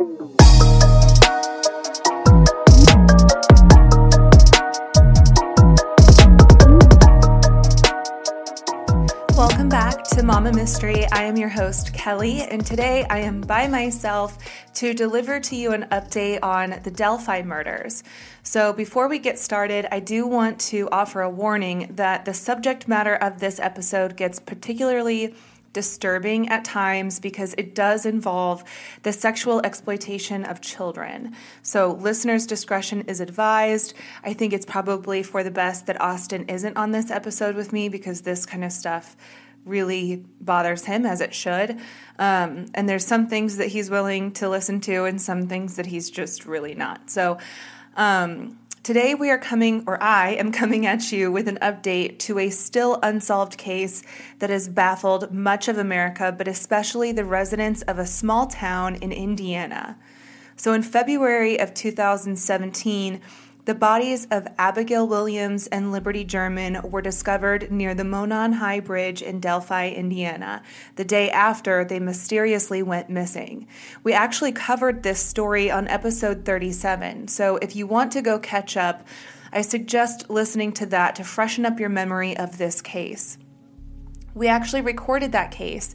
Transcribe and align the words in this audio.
Welcome 0.00 0.38
back 9.68 10.04
to 10.04 10.22
Mama 10.22 10.54
Mystery. 10.54 11.06
I 11.12 11.24
am 11.24 11.36
your 11.36 11.50
host, 11.50 11.92
Kelly, 11.92 12.40
and 12.40 12.64
today 12.64 13.04
I 13.10 13.18
am 13.18 13.42
by 13.42 13.68
myself 13.68 14.38
to 14.76 14.94
deliver 14.94 15.38
to 15.38 15.54
you 15.54 15.72
an 15.72 15.86
update 15.92 16.38
on 16.42 16.80
the 16.82 16.90
Delphi 16.90 17.42
murders. 17.42 18.02
So, 18.42 18.72
before 18.72 19.06
we 19.06 19.18
get 19.18 19.38
started, 19.38 19.86
I 19.92 20.00
do 20.00 20.26
want 20.26 20.58
to 20.60 20.88
offer 20.90 21.20
a 21.20 21.28
warning 21.28 21.92
that 21.96 22.24
the 22.24 22.32
subject 22.32 22.88
matter 22.88 23.16
of 23.16 23.38
this 23.38 23.60
episode 23.60 24.16
gets 24.16 24.40
particularly 24.40 25.34
disturbing 25.72 26.48
at 26.48 26.64
times 26.64 27.20
because 27.20 27.54
it 27.56 27.74
does 27.74 28.06
involve 28.06 28.64
the 29.02 29.12
sexual 29.12 29.60
exploitation 29.64 30.44
of 30.44 30.60
children. 30.60 31.34
So, 31.62 31.92
listeners' 31.92 32.46
discretion 32.46 33.02
is 33.02 33.20
advised. 33.20 33.94
I 34.24 34.32
think 34.32 34.52
it's 34.52 34.66
probably 34.66 35.22
for 35.22 35.42
the 35.42 35.50
best 35.50 35.86
that 35.86 36.00
Austin 36.00 36.46
isn't 36.48 36.76
on 36.76 36.90
this 36.90 37.10
episode 37.10 37.56
with 37.56 37.72
me 37.72 37.88
because 37.88 38.22
this 38.22 38.46
kind 38.46 38.64
of 38.64 38.72
stuff 38.72 39.16
really 39.64 40.24
bothers 40.40 40.84
him 40.84 41.04
as 41.04 41.20
it 41.20 41.34
should. 41.34 41.78
Um, 42.18 42.66
and 42.74 42.88
there's 42.88 43.06
some 43.06 43.28
things 43.28 43.58
that 43.58 43.68
he's 43.68 43.90
willing 43.90 44.32
to 44.32 44.48
listen 44.48 44.80
to 44.82 45.04
and 45.04 45.20
some 45.20 45.48
things 45.48 45.76
that 45.76 45.86
he's 45.86 46.10
just 46.10 46.46
really 46.46 46.74
not. 46.74 47.10
So, 47.10 47.38
um, 47.96 48.58
Today, 48.82 49.14
we 49.14 49.28
are 49.28 49.36
coming, 49.36 49.84
or 49.86 50.02
I 50.02 50.30
am 50.30 50.52
coming 50.60 50.86
at 50.86 51.12
you 51.12 51.30
with 51.30 51.48
an 51.48 51.58
update 51.60 52.18
to 52.20 52.38
a 52.38 52.48
still 52.48 52.98
unsolved 53.02 53.58
case 53.58 54.02
that 54.38 54.48
has 54.48 54.68
baffled 54.68 55.34
much 55.34 55.68
of 55.68 55.76
America, 55.76 56.34
but 56.36 56.48
especially 56.48 57.12
the 57.12 57.26
residents 57.26 57.82
of 57.82 57.98
a 57.98 58.06
small 58.06 58.46
town 58.46 58.96
in 58.96 59.12
Indiana. 59.12 59.98
So, 60.56 60.72
in 60.72 60.82
February 60.82 61.60
of 61.60 61.74
2017, 61.74 63.20
the 63.70 63.74
bodies 63.76 64.26
of 64.32 64.48
Abigail 64.58 65.06
Williams 65.06 65.68
and 65.68 65.92
Liberty 65.92 66.24
German 66.24 66.82
were 66.90 67.00
discovered 67.00 67.70
near 67.70 67.94
the 67.94 68.02
Monon 68.02 68.54
High 68.54 68.80
Bridge 68.80 69.22
in 69.22 69.38
Delphi, 69.38 69.90
Indiana, 69.90 70.64
the 70.96 71.04
day 71.04 71.30
after 71.30 71.84
they 71.84 72.00
mysteriously 72.00 72.82
went 72.82 73.08
missing. 73.08 73.68
We 74.02 74.12
actually 74.12 74.50
covered 74.50 75.04
this 75.04 75.20
story 75.20 75.70
on 75.70 75.86
episode 75.86 76.44
37, 76.44 77.28
so 77.28 77.58
if 77.58 77.76
you 77.76 77.86
want 77.86 78.10
to 78.10 78.22
go 78.22 78.40
catch 78.40 78.76
up, 78.76 79.06
I 79.52 79.62
suggest 79.62 80.28
listening 80.28 80.72
to 80.72 80.86
that 80.86 81.14
to 81.14 81.22
freshen 81.22 81.64
up 81.64 81.78
your 81.78 81.90
memory 81.90 82.36
of 82.36 82.58
this 82.58 82.82
case. 82.82 83.38
We 84.34 84.48
actually 84.48 84.82
recorded 84.82 85.30
that 85.30 85.52
case 85.52 85.94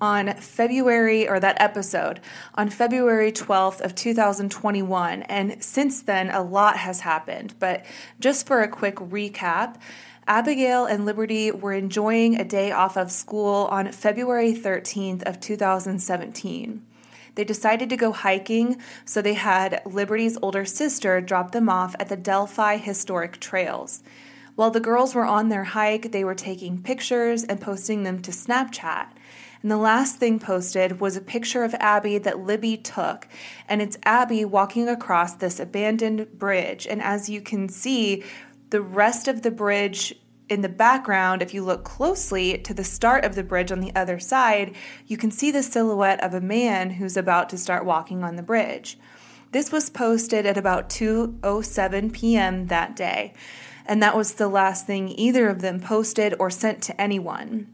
on 0.00 0.34
February 0.34 1.28
or 1.28 1.40
that 1.40 1.60
episode 1.60 2.20
on 2.54 2.68
February 2.68 3.32
12th 3.32 3.80
of 3.80 3.94
2021 3.94 5.22
and 5.22 5.62
since 5.62 6.02
then 6.02 6.30
a 6.30 6.42
lot 6.42 6.76
has 6.76 7.00
happened 7.00 7.54
but 7.58 7.84
just 8.20 8.46
for 8.46 8.62
a 8.62 8.68
quick 8.68 8.96
recap 8.96 9.76
Abigail 10.26 10.86
and 10.86 11.04
Liberty 11.04 11.50
were 11.50 11.74
enjoying 11.74 12.40
a 12.40 12.44
day 12.44 12.72
off 12.72 12.96
of 12.96 13.10
school 13.12 13.68
on 13.70 13.92
February 13.92 14.54
13th 14.54 15.22
of 15.24 15.38
2017 15.40 16.84
they 17.34 17.44
decided 17.44 17.90
to 17.90 17.96
go 17.96 18.12
hiking, 18.12 18.80
so 19.04 19.20
they 19.20 19.34
had 19.34 19.82
Liberty's 19.84 20.38
older 20.40 20.64
sister 20.64 21.20
drop 21.20 21.50
them 21.50 21.68
off 21.68 21.96
at 21.98 22.08
the 22.08 22.16
Delphi 22.16 22.76
Historic 22.76 23.40
Trails. 23.40 24.02
While 24.54 24.70
the 24.70 24.80
girls 24.80 25.14
were 25.14 25.24
on 25.24 25.48
their 25.48 25.64
hike, 25.64 26.12
they 26.12 26.22
were 26.22 26.36
taking 26.36 26.82
pictures 26.82 27.42
and 27.42 27.60
posting 27.60 28.04
them 28.04 28.22
to 28.22 28.30
Snapchat. 28.30 29.08
And 29.64 29.70
the 29.70 29.78
last 29.78 30.16
thing 30.16 30.38
posted 30.38 31.00
was 31.00 31.16
a 31.16 31.22
picture 31.22 31.64
of 31.64 31.72
Abby 31.80 32.18
that 32.18 32.40
Libby 32.40 32.76
took. 32.76 33.26
And 33.66 33.80
it's 33.80 33.96
Abby 34.02 34.44
walking 34.44 34.90
across 34.90 35.36
this 35.36 35.58
abandoned 35.58 36.38
bridge. 36.38 36.86
And 36.86 37.00
as 37.00 37.30
you 37.30 37.40
can 37.40 37.70
see, 37.70 38.24
the 38.68 38.82
rest 38.82 39.26
of 39.26 39.40
the 39.40 39.50
bridge 39.50 40.14
in 40.50 40.60
the 40.60 40.68
background, 40.68 41.40
if 41.40 41.54
you 41.54 41.64
look 41.64 41.82
closely 41.82 42.58
to 42.58 42.74
the 42.74 42.84
start 42.84 43.24
of 43.24 43.36
the 43.36 43.42
bridge 43.42 43.72
on 43.72 43.80
the 43.80 43.94
other 43.96 44.18
side, 44.18 44.76
you 45.06 45.16
can 45.16 45.30
see 45.30 45.50
the 45.50 45.62
silhouette 45.62 46.22
of 46.22 46.34
a 46.34 46.42
man 46.42 46.90
who's 46.90 47.16
about 47.16 47.48
to 47.48 47.56
start 47.56 47.86
walking 47.86 48.22
on 48.22 48.36
the 48.36 48.42
bridge. 48.42 48.98
This 49.52 49.72
was 49.72 49.88
posted 49.88 50.44
at 50.44 50.58
about 50.58 50.90
2:07 50.90 52.12
p.m. 52.12 52.66
that 52.66 52.94
day, 52.94 53.32
and 53.86 54.02
that 54.02 54.14
was 54.14 54.34
the 54.34 54.48
last 54.48 54.86
thing 54.86 55.08
either 55.08 55.48
of 55.48 55.62
them 55.62 55.80
posted 55.80 56.34
or 56.38 56.50
sent 56.50 56.82
to 56.82 57.00
anyone. 57.00 57.73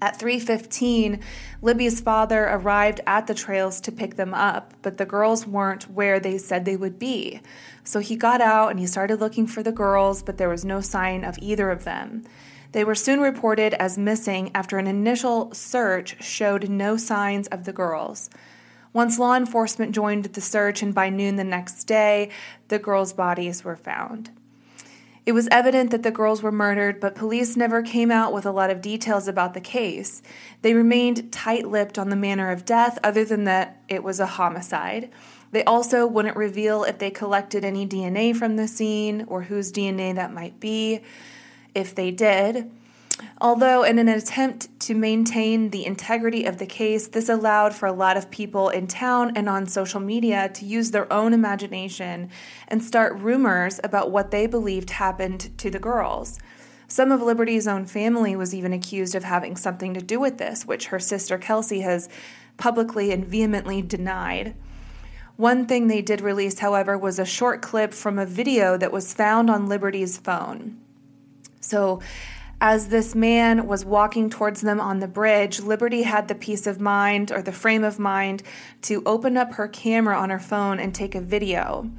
At 0.00 0.18
3:15, 0.18 1.20
Libby's 1.62 2.00
father 2.00 2.44
arrived 2.44 3.00
at 3.06 3.26
the 3.26 3.34
trails 3.34 3.80
to 3.80 3.92
pick 3.92 4.16
them 4.16 4.34
up, 4.34 4.74
but 4.82 4.98
the 4.98 5.06
girls 5.06 5.46
weren't 5.46 5.90
where 5.90 6.20
they 6.20 6.36
said 6.36 6.64
they 6.64 6.76
would 6.76 6.98
be. 6.98 7.40
So 7.82 8.00
he 8.00 8.14
got 8.14 8.42
out 8.42 8.70
and 8.70 8.78
he 8.78 8.86
started 8.86 9.20
looking 9.20 9.46
for 9.46 9.62
the 9.62 9.72
girls, 9.72 10.22
but 10.22 10.36
there 10.36 10.50
was 10.50 10.64
no 10.66 10.82
sign 10.82 11.24
of 11.24 11.38
either 11.40 11.70
of 11.70 11.84
them. 11.84 12.24
They 12.72 12.84
were 12.84 12.94
soon 12.94 13.20
reported 13.20 13.72
as 13.74 13.96
missing 13.96 14.50
after 14.54 14.76
an 14.76 14.86
initial 14.86 15.54
search 15.54 16.22
showed 16.22 16.68
no 16.68 16.98
signs 16.98 17.46
of 17.48 17.64
the 17.64 17.72
girls. 17.72 18.28
Once 18.92 19.18
law 19.18 19.34
enforcement 19.34 19.92
joined 19.92 20.24
the 20.24 20.40
search 20.42 20.82
and 20.82 20.94
by 20.94 21.08
noon 21.08 21.36
the 21.36 21.44
next 21.44 21.84
day, 21.84 22.28
the 22.68 22.78
girls' 22.78 23.14
bodies 23.14 23.64
were 23.64 23.76
found. 23.76 24.30
It 25.26 25.32
was 25.32 25.48
evident 25.50 25.90
that 25.90 26.04
the 26.04 26.12
girls 26.12 26.40
were 26.40 26.52
murdered, 26.52 27.00
but 27.00 27.16
police 27.16 27.56
never 27.56 27.82
came 27.82 28.12
out 28.12 28.32
with 28.32 28.46
a 28.46 28.52
lot 28.52 28.70
of 28.70 28.80
details 28.80 29.26
about 29.26 29.54
the 29.54 29.60
case. 29.60 30.22
They 30.62 30.72
remained 30.72 31.32
tight 31.32 31.66
lipped 31.66 31.98
on 31.98 32.10
the 32.10 32.16
manner 32.16 32.52
of 32.52 32.64
death, 32.64 32.96
other 33.02 33.24
than 33.24 33.42
that 33.42 33.82
it 33.88 34.04
was 34.04 34.20
a 34.20 34.26
homicide. 34.26 35.10
They 35.50 35.64
also 35.64 36.06
wouldn't 36.06 36.36
reveal 36.36 36.84
if 36.84 36.98
they 36.98 37.10
collected 37.10 37.64
any 37.64 37.88
DNA 37.88 38.36
from 38.36 38.54
the 38.54 38.68
scene 38.68 39.24
or 39.26 39.42
whose 39.42 39.72
DNA 39.72 40.14
that 40.14 40.32
might 40.32 40.60
be. 40.60 41.00
If 41.74 41.92
they 41.92 42.12
did, 42.12 42.70
Although, 43.40 43.82
in 43.82 43.98
an 43.98 44.08
attempt 44.08 44.68
to 44.80 44.94
maintain 44.94 45.70
the 45.70 45.86
integrity 45.86 46.44
of 46.44 46.58
the 46.58 46.66
case, 46.66 47.08
this 47.08 47.28
allowed 47.28 47.74
for 47.74 47.86
a 47.86 47.92
lot 47.92 48.16
of 48.16 48.30
people 48.30 48.68
in 48.68 48.86
town 48.86 49.32
and 49.36 49.48
on 49.48 49.66
social 49.66 50.00
media 50.00 50.50
to 50.50 50.64
use 50.66 50.90
their 50.90 51.10
own 51.12 51.32
imagination 51.32 52.30
and 52.68 52.82
start 52.82 53.18
rumors 53.18 53.80
about 53.82 54.10
what 54.10 54.30
they 54.30 54.46
believed 54.46 54.90
happened 54.90 55.56
to 55.58 55.70
the 55.70 55.78
girls. 55.78 56.38
Some 56.88 57.10
of 57.10 57.22
Liberty's 57.22 57.66
own 57.66 57.86
family 57.86 58.36
was 58.36 58.54
even 58.54 58.72
accused 58.72 59.14
of 59.14 59.24
having 59.24 59.56
something 59.56 59.94
to 59.94 60.02
do 60.02 60.20
with 60.20 60.38
this, 60.38 60.64
which 60.64 60.86
her 60.86 61.00
sister 61.00 61.36
Kelsey 61.36 61.80
has 61.80 62.08
publicly 62.58 63.12
and 63.12 63.24
vehemently 63.24 63.82
denied. 63.82 64.54
One 65.36 65.66
thing 65.66 65.88
they 65.88 66.00
did 66.00 66.20
release, 66.20 66.60
however, 66.60 66.96
was 66.96 67.18
a 67.18 67.24
short 67.24 67.60
clip 67.60 67.92
from 67.92 68.18
a 68.18 68.24
video 68.24 68.76
that 68.78 68.92
was 68.92 69.12
found 69.12 69.50
on 69.50 69.66
Liberty's 69.66 70.16
phone. 70.16 70.78
So, 71.60 72.00
as 72.60 72.88
this 72.88 73.14
man 73.14 73.66
was 73.66 73.84
walking 73.84 74.30
towards 74.30 74.62
them 74.62 74.80
on 74.80 75.00
the 75.00 75.08
bridge, 75.08 75.60
Liberty 75.60 76.02
had 76.02 76.28
the 76.28 76.34
peace 76.34 76.66
of 76.66 76.80
mind 76.80 77.30
or 77.30 77.42
the 77.42 77.52
frame 77.52 77.84
of 77.84 77.98
mind 77.98 78.42
to 78.82 79.02
open 79.04 79.36
up 79.36 79.54
her 79.54 79.68
camera 79.68 80.16
on 80.16 80.30
her 80.30 80.38
phone 80.38 80.80
and 80.80 80.94
take 80.94 81.14
a 81.14 81.20
video. 81.20 81.90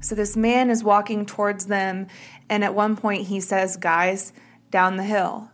So 0.00 0.14
this 0.14 0.36
man 0.36 0.68
is 0.68 0.84
walking 0.84 1.24
towards 1.24 1.66
them, 1.66 2.08
and 2.50 2.62
at 2.62 2.74
one 2.74 2.96
point 2.96 3.28
he 3.28 3.40
says, 3.40 3.78
Guys, 3.78 4.34
down 4.70 4.96
the 4.96 5.04
hill. 5.04 5.50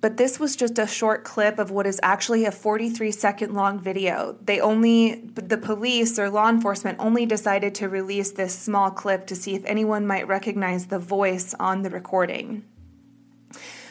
But 0.00 0.16
this 0.16 0.40
was 0.40 0.56
just 0.56 0.78
a 0.78 0.86
short 0.86 1.24
clip 1.24 1.58
of 1.58 1.70
what 1.70 1.86
is 1.86 2.00
actually 2.02 2.46
a 2.46 2.52
43 2.52 3.10
second 3.10 3.52
long 3.52 3.78
video. 3.78 4.38
They 4.42 4.58
only, 4.58 5.16
the 5.34 5.58
police 5.58 6.18
or 6.18 6.30
law 6.30 6.48
enforcement 6.48 6.98
only 6.98 7.26
decided 7.26 7.74
to 7.76 7.90
release 7.90 8.32
this 8.32 8.58
small 8.58 8.90
clip 8.90 9.26
to 9.26 9.36
see 9.36 9.54
if 9.54 9.64
anyone 9.66 10.06
might 10.06 10.26
recognize 10.26 10.86
the 10.86 10.98
voice 10.98 11.54
on 11.60 11.82
the 11.82 11.90
recording. 11.90 12.64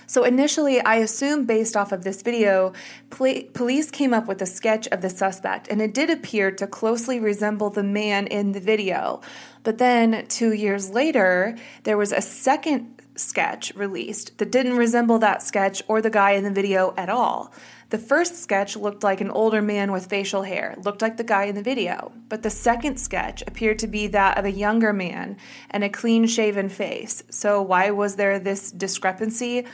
So 0.09 0.23
initially, 0.23 0.81
I 0.81 0.95
assume 0.95 1.45
based 1.45 1.77
off 1.77 1.91
of 1.91 2.03
this 2.03 2.23
video, 2.23 2.73
pl- 3.11 3.43
police 3.53 3.91
came 3.91 4.11
up 4.11 4.25
with 4.25 4.41
a 4.41 4.47
sketch 4.47 4.87
of 4.87 5.01
the 5.01 5.09
suspect, 5.11 5.67
and 5.67 5.83
it 5.83 5.93
did 5.93 6.09
appear 6.09 6.49
to 6.49 6.65
closely 6.65 7.19
resemble 7.19 7.69
the 7.69 7.83
man 7.83 8.25
in 8.25 8.53
the 8.53 8.59
video. 8.59 9.21
But 9.61 9.77
then, 9.77 10.25
two 10.27 10.51
years 10.51 10.89
later, 10.89 11.55
there 11.83 11.95
was 11.95 12.11
a 12.11 12.21
second 12.21 12.99
sketch 13.13 13.71
released 13.75 14.35
that 14.39 14.51
didn't 14.51 14.77
resemble 14.77 15.19
that 15.19 15.43
sketch 15.43 15.83
or 15.87 16.01
the 16.01 16.09
guy 16.09 16.31
in 16.31 16.43
the 16.43 16.49
video 16.49 16.95
at 16.97 17.09
all. 17.09 17.53
The 17.91 17.99
first 17.99 18.41
sketch 18.41 18.75
looked 18.75 19.03
like 19.03 19.21
an 19.21 19.29
older 19.29 19.61
man 19.61 19.91
with 19.91 20.07
facial 20.07 20.41
hair, 20.41 20.75
looked 20.83 21.03
like 21.03 21.17
the 21.17 21.23
guy 21.23 21.43
in 21.43 21.55
the 21.55 21.61
video, 21.61 22.11
but 22.29 22.41
the 22.41 22.49
second 22.49 22.97
sketch 22.97 23.43
appeared 23.45 23.77
to 23.79 23.87
be 23.87 24.07
that 24.07 24.39
of 24.39 24.45
a 24.45 24.51
younger 24.51 24.91
man 24.91 25.37
and 25.69 25.83
a 25.83 25.89
clean 25.89 26.25
shaven 26.25 26.67
face. 26.67 27.21
So, 27.29 27.61
why 27.61 27.91
was 27.91 28.15
there 28.15 28.39
this 28.39 28.71
discrepancy? 28.71 29.65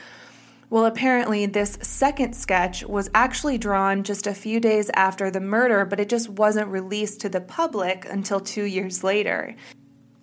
Well, 0.68 0.86
apparently, 0.86 1.46
this 1.46 1.78
second 1.80 2.34
sketch 2.34 2.84
was 2.84 3.08
actually 3.14 3.56
drawn 3.56 4.02
just 4.02 4.26
a 4.26 4.34
few 4.34 4.58
days 4.58 4.90
after 4.94 5.30
the 5.30 5.40
murder, 5.40 5.84
but 5.84 6.00
it 6.00 6.08
just 6.08 6.28
wasn't 6.28 6.68
released 6.68 7.20
to 7.20 7.28
the 7.28 7.40
public 7.40 8.04
until 8.10 8.40
two 8.40 8.64
years 8.64 9.04
later. 9.04 9.54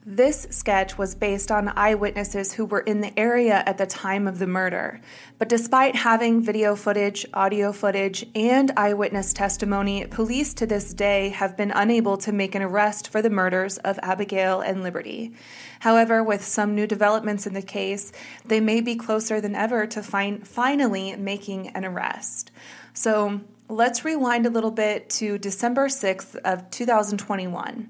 This 0.05 0.45
sketch 0.50 0.97
was 0.97 1.15
based 1.15 1.50
on 1.50 1.71
eyewitnesses 1.77 2.51
who 2.51 2.65
were 2.65 2.81
in 2.81 3.00
the 3.00 3.17
area 3.17 3.63
at 3.65 3.77
the 3.77 3.85
time 3.85 4.27
of 4.27 4.38
the 4.38 4.45
murder. 4.47 5.00
But 5.38 5.47
despite 5.47 5.95
having 5.95 6.41
video 6.41 6.75
footage, 6.75 7.25
audio 7.33 7.71
footage, 7.71 8.25
and 8.35 8.69
eyewitness 8.75 9.31
testimony, 9.31 10.05
police 10.07 10.53
to 10.55 10.65
this 10.65 10.94
day 10.94 11.29
have 11.29 11.55
been 11.55 11.71
unable 11.71 12.17
to 12.17 12.33
make 12.33 12.53
an 12.53 12.61
arrest 12.61 13.07
for 13.07 13.21
the 13.21 13.29
murders 13.29 13.77
of 13.77 13.97
Abigail 14.03 14.59
and 14.59 14.83
Liberty. 14.83 15.35
However, 15.79 16.21
with 16.21 16.44
some 16.44 16.75
new 16.75 16.85
developments 16.85 17.47
in 17.47 17.53
the 17.53 17.61
case, 17.61 18.11
they 18.44 18.59
may 18.59 18.81
be 18.81 18.95
closer 18.95 19.39
than 19.39 19.55
ever 19.55 19.88
to 19.88 20.03
finally 20.03 21.15
making 21.15 21.69
an 21.69 21.85
arrest. 21.85 22.51
So 22.94 23.39
let's 23.69 24.03
rewind 24.03 24.45
a 24.45 24.50
little 24.50 24.71
bit 24.71 25.09
to 25.11 25.38
December 25.38 25.88
6th 25.88 26.35
of 26.44 26.69
2021. 26.71 27.89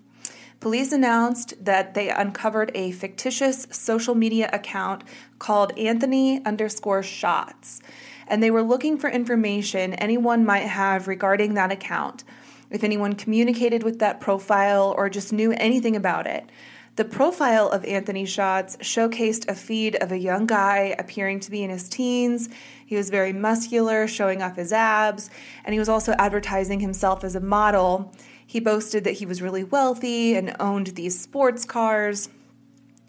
Police 0.63 0.93
announced 0.93 1.65
that 1.65 1.93
they 1.93 2.09
uncovered 2.09 2.71
a 2.73 2.93
fictitious 2.93 3.67
social 3.69 4.15
media 4.15 4.49
account 4.53 5.03
called 5.37 5.77
Anthony 5.77 6.41
underscore 6.45 7.03
shots, 7.03 7.81
and 8.29 8.41
they 8.41 8.49
were 8.49 8.61
looking 8.61 8.97
for 8.97 9.09
information 9.09 9.93
anyone 9.95 10.45
might 10.45 10.63
have 10.63 11.09
regarding 11.09 11.55
that 11.55 11.73
account. 11.73 12.23
If 12.69 12.81
anyone 12.81 13.15
communicated 13.15 13.83
with 13.83 13.99
that 13.99 14.21
profile 14.21 14.95
or 14.97 15.09
just 15.09 15.33
knew 15.33 15.51
anything 15.51 15.97
about 15.97 16.27
it. 16.27 16.49
The 16.95 17.03
profile 17.03 17.67
of 17.67 17.83
Anthony 17.83 18.23
Shots 18.23 18.77
showcased 18.77 19.49
a 19.49 19.55
feed 19.55 19.97
of 19.97 20.13
a 20.13 20.17
young 20.17 20.45
guy 20.47 20.95
appearing 20.97 21.41
to 21.41 21.51
be 21.51 21.63
in 21.63 21.71
his 21.71 21.89
teens. 21.89 22.47
He 22.85 22.95
was 22.95 23.09
very 23.09 23.33
muscular, 23.33 24.07
showing 24.07 24.41
off 24.41 24.55
his 24.55 24.71
abs, 24.71 25.29
and 25.65 25.73
he 25.73 25.79
was 25.79 25.89
also 25.89 26.13
advertising 26.13 26.79
himself 26.79 27.25
as 27.25 27.35
a 27.35 27.41
model. 27.41 28.13
He 28.45 28.59
boasted 28.59 29.03
that 29.03 29.13
he 29.13 29.25
was 29.25 29.41
really 29.41 29.63
wealthy 29.63 30.35
and 30.35 30.55
owned 30.59 30.87
these 30.87 31.19
sports 31.19 31.65
cars. 31.65 32.29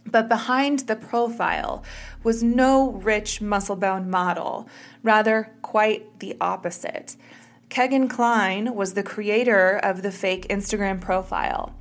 But 0.07 0.29
behind 0.29 0.81
the 0.81 0.97
profile 0.97 1.83
was 2.23 2.43
no 2.43 2.93
rich, 2.93 3.41
muscle 3.41 3.77
bound 3.77 4.11
model, 4.11 4.69
rather, 5.03 5.51
quite 5.63 6.21
the 6.21 6.37
opposite. 6.41 7.17
Kegan 7.69 8.09
Kline 8.09 8.75
was 8.75 8.95
the 8.95 9.03
creator 9.03 9.77
of 9.83 10.03
the 10.03 10.13
fake 10.13 10.47
Instagram 10.49 11.01
profile. 11.01 11.75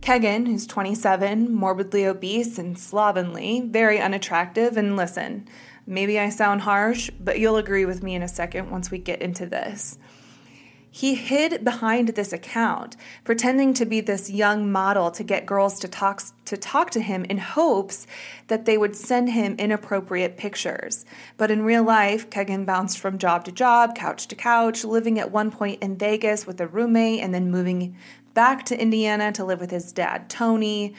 Kegan, 0.00 0.46
who's 0.46 0.66
27, 0.66 1.54
morbidly 1.54 2.04
obese 2.06 2.58
and 2.58 2.78
slovenly, 2.78 3.60
very 3.60 4.00
unattractive, 4.00 4.76
and 4.76 4.96
listen, 4.96 5.48
maybe 5.86 6.18
I 6.18 6.28
sound 6.28 6.62
harsh, 6.62 7.10
but 7.20 7.38
you'll 7.38 7.56
agree 7.56 7.84
with 7.84 8.02
me 8.02 8.14
in 8.14 8.22
a 8.22 8.28
second 8.28 8.70
once 8.70 8.90
we 8.90 8.98
get 8.98 9.22
into 9.22 9.46
this. 9.46 9.98
He 10.94 11.14
hid 11.14 11.64
behind 11.64 12.08
this 12.08 12.34
account, 12.34 12.98
pretending 13.24 13.72
to 13.74 13.86
be 13.86 14.02
this 14.02 14.28
young 14.28 14.70
model 14.70 15.10
to 15.12 15.24
get 15.24 15.46
girls 15.46 15.80
to 15.80 15.88
talk, 15.88 16.22
to 16.44 16.56
talk 16.58 16.90
to 16.90 17.00
him 17.00 17.24
in 17.24 17.38
hopes 17.38 18.06
that 18.48 18.66
they 18.66 18.76
would 18.76 18.94
send 18.94 19.30
him 19.30 19.56
inappropriate 19.58 20.36
pictures. 20.36 21.06
But 21.38 21.50
in 21.50 21.62
real 21.62 21.82
life, 21.82 22.28
Kegan 22.28 22.66
bounced 22.66 22.98
from 22.98 23.16
job 23.16 23.46
to 23.46 23.52
job, 23.52 23.94
couch 23.94 24.28
to 24.28 24.36
couch, 24.36 24.84
living 24.84 25.18
at 25.18 25.30
one 25.30 25.50
point 25.50 25.82
in 25.82 25.96
Vegas 25.96 26.46
with 26.46 26.60
a 26.60 26.68
roommate 26.68 27.22
and 27.22 27.32
then 27.32 27.50
moving 27.50 27.96
back 28.34 28.66
to 28.66 28.78
Indiana 28.78 29.32
to 29.32 29.46
live 29.46 29.60
with 29.60 29.70
his 29.70 29.92
dad, 29.92 30.28
Tony. 30.28 30.94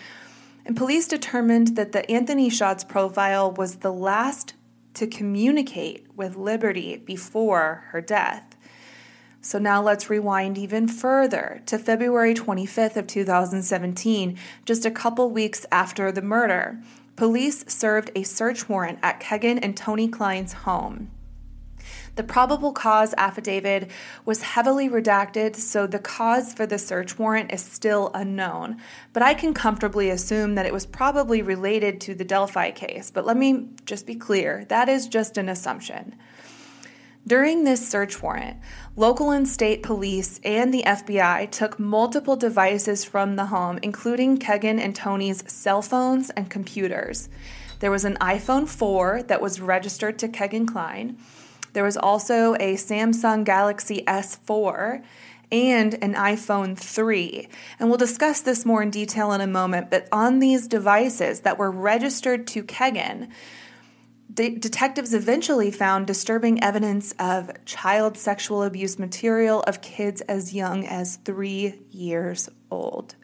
And 0.65 0.75
police 0.75 1.07
determined 1.07 1.75
that 1.75 1.91
the 1.91 2.09
Anthony 2.09 2.49
Shots 2.49 2.83
profile 2.83 3.51
was 3.51 3.75
the 3.75 3.93
last 3.93 4.55
to 4.95 5.05
communicate 5.05 6.07
with 6.15 6.35
Liberty 6.35 6.97
before 6.97 7.83
her 7.89 8.01
death. 8.01 8.52
So 9.43 9.59
now 9.59 9.83
let's 9.83 10.09
rewind 10.09 10.57
even 10.57 10.87
further 10.87 11.61
to 11.65 11.77
February 11.77 12.33
25th 12.33 12.95
of 12.95 13.07
2017, 13.07 14.39
just 14.63 14.85
a 14.85 14.91
couple 14.91 15.29
weeks 15.29 15.65
after 15.69 16.13
the 16.13 16.21
murder. 16.21 16.79
Police 17.17 17.65
served 17.67 18.09
a 18.15 18.23
search 18.23 18.69
warrant 18.69 18.99
at 19.03 19.19
Kegan 19.19 19.59
and 19.59 19.75
Tony 19.75 20.07
Kline's 20.07 20.53
home. 20.53 21.11
The 22.15 22.23
probable 22.23 22.71
cause 22.71 23.13
affidavit 23.17 23.91
was 24.23 24.43
heavily 24.43 24.87
redacted, 24.87 25.57
so 25.57 25.87
the 25.87 25.99
cause 25.99 26.53
for 26.53 26.65
the 26.65 26.77
search 26.77 27.19
warrant 27.19 27.51
is 27.51 27.61
still 27.61 28.11
unknown. 28.13 28.77
But 29.11 29.23
I 29.23 29.33
can 29.33 29.53
comfortably 29.53 30.09
assume 30.09 30.55
that 30.55 30.65
it 30.65 30.73
was 30.73 30.85
probably 30.85 31.41
related 31.41 31.99
to 32.01 32.15
the 32.15 32.23
Delphi 32.23 32.71
case. 32.71 33.11
But 33.11 33.25
let 33.25 33.35
me 33.35 33.67
just 33.83 34.07
be 34.07 34.15
clear 34.15 34.63
that 34.69 34.87
is 34.87 35.07
just 35.09 35.37
an 35.37 35.49
assumption. 35.49 36.15
During 37.25 37.63
this 37.63 37.87
search 37.87 38.21
warrant, 38.21 38.57
local 38.97 39.31
and 39.31 39.47
state 39.47 39.81
police 39.81 40.41
and 40.43 40.73
the 40.73 40.83
FBI 40.85 41.49
took 41.51 41.79
multiple 41.79 42.35
devices 42.35 43.05
from 43.05 43.37
the 43.37 43.45
home, 43.45 43.79
including 43.81 44.37
Kegan 44.37 44.77
and 44.77 44.93
Tony's 44.93 45.49
cell 45.49 45.81
phones 45.81 46.31
and 46.31 46.49
computers. 46.49 47.29
There 47.79 47.91
was 47.91 48.03
an 48.03 48.17
iPhone 48.19 48.67
4 48.67 49.23
that 49.23 49.41
was 49.41 49.61
registered 49.61 50.19
to 50.19 50.27
Kegan 50.27 50.65
Kline. 50.65 51.17
There 51.71 51.85
was 51.85 51.95
also 51.95 52.55
a 52.55 52.75
Samsung 52.75 53.45
Galaxy 53.45 54.03
S4 54.05 55.01
and 55.49 55.93
an 56.03 56.15
iPhone 56.15 56.77
3. 56.77 57.47
And 57.79 57.87
we'll 57.87 57.97
discuss 57.97 58.41
this 58.41 58.65
more 58.65 58.83
in 58.83 58.89
detail 58.89 59.31
in 59.31 59.39
a 59.39 59.47
moment, 59.47 59.89
but 59.89 60.09
on 60.11 60.39
these 60.39 60.67
devices 60.67 61.41
that 61.41 61.57
were 61.57 61.71
registered 61.71 62.47
to 62.47 62.63
Kegan, 62.63 63.29
de- 64.33 64.57
detectives 64.57 65.13
eventually 65.13 65.71
found 65.71 66.07
disturbing 66.07 66.63
evidence 66.63 67.13
of 67.19 67.51
child 67.65 68.17
sexual 68.17 68.63
abuse 68.63 68.97
material 68.97 69.61
of 69.61 69.81
kids 69.81 70.21
as 70.21 70.53
young 70.53 70.85
as 70.85 71.17
three 71.17 71.81
years 71.91 72.49
old. 72.71 73.15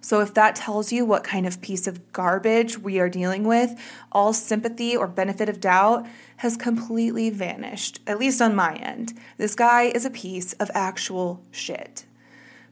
So, 0.00 0.20
if 0.20 0.34
that 0.34 0.54
tells 0.54 0.92
you 0.92 1.06
what 1.06 1.24
kind 1.24 1.46
of 1.46 1.62
piece 1.62 1.86
of 1.86 2.12
garbage 2.12 2.78
we 2.78 2.98
are 2.98 3.08
dealing 3.08 3.44
with, 3.44 3.74
all 4.12 4.34
sympathy 4.34 4.94
or 4.94 5.08
benefit 5.08 5.48
of 5.48 5.60
doubt 5.60 6.06
has 6.38 6.58
completely 6.58 7.30
vanished, 7.30 8.00
at 8.06 8.18
least 8.18 8.42
on 8.42 8.54
my 8.54 8.74
end. 8.74 9.18
This 9.38 9.54
guy 9.54 9.84
is 9.84 10.04
a 10.04 10.10
piece 10.10 10.52
of 10.54 10.70
actual 10.74 11.42
shit. 11.50 12.04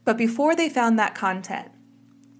But 0.05 0.15
before 0.15 0.55
they 0.55 0.69
found 0.69 0.99
that 0.99 1.15
content, 1.15 1.69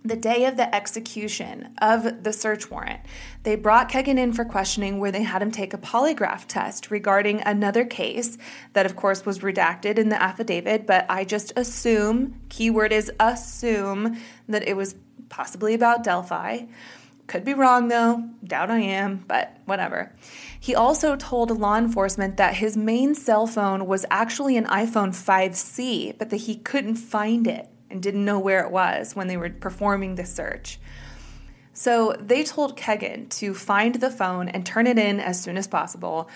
the 0.05 0.15
day 0.15 0.45
of 0.45 0.57
the 0.57 0.73
execution 0.75 1.73
of 1.81 2.23
the 2.23 2.33
search 2.33 2.69
warrant, 2.69 2.99
they 3.43 3.55
brought 3.55 3.89
Kegan 3.89 4.17
in 4.17 4.33
for 4.33 4.43
questioning 4.43 4.99
where 4.99 5.11
they 5.11 5.23
had 5.23 5.41
him 5.41 5.51
take 5.51 5.73
a 5.73 5.77
polygraph 5.77 6.45
test 6.47 6.91
regarding 6.91 7.41
another 7.41 7.85
case 7.85 8.37
that, 8.73 8.85
of 8.85 8.95
course, 8.95 9.25
was 9.25 9.39
redacted 9.39 9.97
in 9.97 10.09
the 10.09 10.21
affidavit, 10.21 10.85
but 10.85 11.05
I 11.09 11.23
just 11.23 11.53
assume, 11.55 12.41
keyword 12.49 12.91
is 12.91 13.11
assume, 13.19 14.17
that 14.49 14.67
it 14.67 14.75
was 14.75 14.95
possibly 15.29 15.73
about 15.73 16.03
Delphi. 16.03 16.65
Could 17.25 17.45
be 17.45 17.53
wrong 17.53 17.87
though, 17.87 18.29
doubt 18.43 18.69
I 18.69 18.79
am, 18.79 19.23
but 19.27 19.57
whatever. 19.65 20.13
He 20.59 20.75
also 20.75 21.15
told 21.15 21.49
law 21.57 21.77
enforcement 21.77 22.35
that 22.35 22.55
his 22.55 22.75
main 22.75 23.15
cell 23.15 23.47
phone 23.47 23.87
was 23.87 24.05
actually 24.11 24.57
an 24.57 24.65
iPhone 24.65 25.11
5C, 25.11 26.17
but 26.17 26.29
that 26.29 26.41
he 26.41 26.57
couldn't 26.57 26.95
find 26.95 27.47
it 27.47 27.69
and 27.93 28.03
didn't 28.03 28.25
know 28.25 28.39
where 28.39 28.65
it 28.65 28.71
was 28.71 29.15
when 29.15 29.27
they 29.27 29.37
were 29.37 29.49
performing 29.49 30.15
the 30.15 30.25
search. 30.25 30.79
So 31.71 32.15
they 32.19 32.43
told 32.43 32.75
Kegan 32.75 33.29
to 33.29 33.53
find 33.53 33.95
the 33.95 34.11
phone 34.11 34.49
and 34.49 34.65
turn 34.65 34.87
it 34.87 34.99
in 34.99 35.19
as 35.19 35.41
soon 35.41 35.57
as 35.57 35.67
possible. 35.67 36.29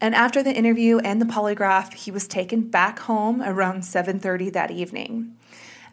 And 0.00 0.14
after 0.14 0.42
the 0.42 0.54
interview 0.54 0.98
and 0.98 1.20
the 1.20 1.26
polygraph, 1.26 1.94
he 1.94 2.10
was 2.10 2.28
taken 2.28 2.62
back 2.62 3.00
home 3.00 3.42
around 3.42 3.82
7:30 3.84 4.50
that 4.50 4.70
evening. 4.70 5.34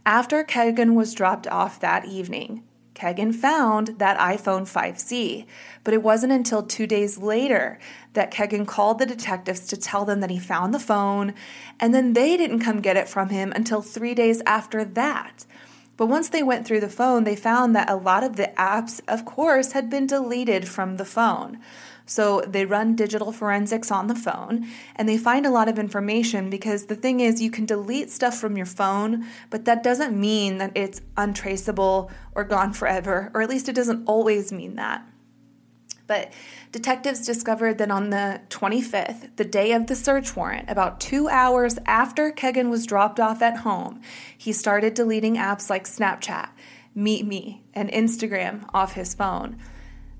After 0.05 0.43
Kegan 0.43 0.93
was 0.93 1.15
dropped 1.15 1.47
off 1.47 1.79
that 1.79 2.05
evening, 2.05 2.63
Kegan 2.95 3.33
found 3.33 3.99
that 3.99 4.17
iPhone 4.17 4.63
5C, 4.63 5.45
but 5.83 5.93
it 5.93 6.01
wasn't 6.01 6.31
until 6.31 6.63
two 6.63 6.87
days 6.87 7.17
later 7.17 7.77
that 8.13 8.31
Kegan 8.31 8.65
called 8.65 8.97
the 8.97 9.05
detectives 9.05 9.67
to 9.67 9.77
tell 9.77 10.05
them 10.05 10.21
that 10.21 10.31
he 10.31 10.39
found 10.39 10.73
the 10.73 10.79
phone, 10.79 11.33
and 11.79 11.93
then 11.93 12.13
they 12.13 12.37
didn't 12.37 12.61
come 12.61 12.79
get 12.81 12.97
it 12.97 13.09
from 13.09 13.29
him 13.29 13.51
until 13.55 13.81
three 13.81 14.15
days 14.15 14.41
after 14.45 14.83
that. 14.83 15.45
But 15.97 16.07
once 16.07 16.29
they 16.29 16.43
went 16.43 16.65
through 16.65 16.79
the 16.79 16.89
phone, 16.89 17.25
they 17.25 17.35
found 17.35 17.75
that 17.75 17.89
a 17.89 17.95
lot 17.95 18.23
of 18.23 18.37
the 18.37 18.51
apps, 18.57 19.01
of 19.07 19.25
course, 19.25 19.73
had 19.73 19.89
been 19.89 20.07
deleted 20.07 20.67
from 20.67 20.97
the 20.97 21.05
phone. 21.05 21.59
So 22.05 22.41
they 22.41 22.65
run 22.65 22.95
digital 22.95 23.31
forensics 23.31 23.89
on 23.91 24.07
the 24.07 24.15
phone 24.15 24.67
and 24.95 25.09
they 25.09 25.17
find 25.17 25.45
a 25.45 25.49
lot 25.49 25.67
of 25.67 25.79
information 25.79 26.49
because 26.49 26.85
the 26.85 26.95
thing 26.95 27.19
is, 27.19 27.41
you 27.41 27.49
can 27.49 27.65
delete 27.65 28.11
stuff 28.11 28.37
from 28.37 28.57
your 28.57 28.67
phone, 28.67 29.25
but 29.49 29.65
that 29.65 29.81
doesn't 29.81 30.19
mean 30.19 30.59
that 30.59 30.71
it's 30.75 31.01
untraceable 31.17 32.11
or 32.35 32.43
gone 32.43 32.73
forever, 32.73 33.31
or 33.33 33.41
at 33.41 33.49
least 33.49 33.69
it 33.69 33.73
doesn't 33.73 34.05
always 34.05 34.51
mean 34.51 34.75
that. 34.75 35.05
But 36.07 36.33
detectives 36.71 37.25
discovered 37.25 37.79
that 37.79 37.89
on 37.89 38.11
the 38.11 38.41
25th, 38.49 39.35
the 39.37 39.45
day 39.45 39.71
of 39.71 39.87
the 39.87 39.95
search 39.95 40.35
warrant, 40.35 40.69
about 40.69 40.99
two 40.99 41.27
hours 41.27 41.79
after 41.87 42.31
Kegan 42.31 42.69
was 42.69 42.85
dropped 42.85 43.19
off 43.19 43.41
at 43.41 43.57
home, 43.57 44.01
he 44.37 44.53
started 44.53 44.93
deleting 44.93 45.35
apps 45.35 45.69
like 45.69 45.85
Snapchat, 45.85 46.49
Meet 46.93 47.25
Me, 47.25 47.63
and 47.73 47.89
Instagram 47.89 48.69
off 48.73 48.93
his 48.93 49.15
phone. 49.15 49.57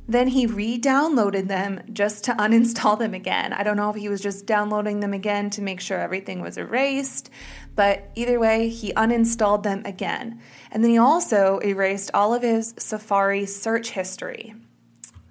Then 0.08 0.28
he 0.28 0.46
re 0.46 0.80
downloaded 0.80 1.48
them 1.48 1.82
just 1.92 2.24
to 2.26 2.34
uninstall 2.34 2.98
them 3.00 3.14
again. 3.14 3.54
I 3.54 3.64
don't 3.64 3.78
know 3.78 3.90
if 3.90 3.96
he 3.96 4.10
was 4.10 4.22
just 4.22 4.46
downloading 4.46 5.00
them 5.00 5.14
again 5.14 5.50
to 5.52 5.62
make 5.62 5.82
sure 5.82 6.00
everything 6.00 6.42
was 6.42 6.58
erased, 6.58 7.30
But 7.76 8.10
either 8.16 8.40
way, 8.40 8.70
he 8.70 8.94
uninstalled 8.94 9.64
them 9.64 9.82
again. 9.86 10.40
And 10.72 10.84
then 10.84 10.92
he 10.92 10.98
also 10.98 11.60
erased 11.60 12.12
all 12.14 12.34
of 12.34 12.42
his 12.42 12.74
Safari 12.78 13.46
search 13.46 13.92
history. 13.92 14.56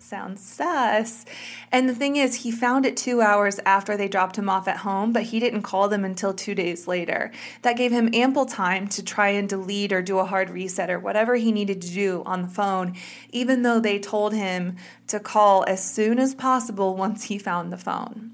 Sounds 0.06 0.42
sus. 0.42 1.24
And 1.72 1.88
the 1.88 1.94
thing 1.94 2.16
is, 2.16 2.34
he 2.34 2.50
found 2.50 2.84
it 2.84 2.94
two 2.94 3.22
hours 3.22 3.58
after 3.64 3.96
they 3.96 4.06
dropped 4.06 4.36
him 4.36 4.50
off 4.50 4.68
at 4.68 4.76
home, 4.76 5.14
but 5.14 5.22
he 5.22 5.40
didn't 5.40 5.62
call 5.62 5.88
them 5.88 6.04
until 6.04 6.34
two 6.34 6.54
days 6.54 6.86
later. 6.86 7.32
That 7.62 7.78
gave 7.78 7.90
him 7.90 8.10
ample 8.12 8.44
time 8.44 8.86
to 8.88 9.02
try 9.02 9.30
and 9.30 9.48
delete 9.48 9.94
or 9.94 10.02
do 10.02 10.18
a 10.18 10.26
hard 10.26 10.50
reset 10.50 10.90
or 10.90 10.98
whatever 10.98 11.36
he 11.36 11.52
needed 11.52 11.80
to 11.80 11.90
do 11.90 12.22
on 12.26 12.42
the 12.42 12.48
phone, 12.48 12.94
even 13.30 13.62
though 13.62 13.80
they 13.80 13.98
told 13.98 14.34
him 14.34 14.76
to 15.06 15.18
call 15.18 15.64
as 15.66 15.82
soon 15.82 16.18
as 16.18 16.34
possible 16.34 16.94
once 16.94 17.24
he 17.24 17.38
found 17.38 17.72
the 17.72 17.78
phone. 17.78 18.32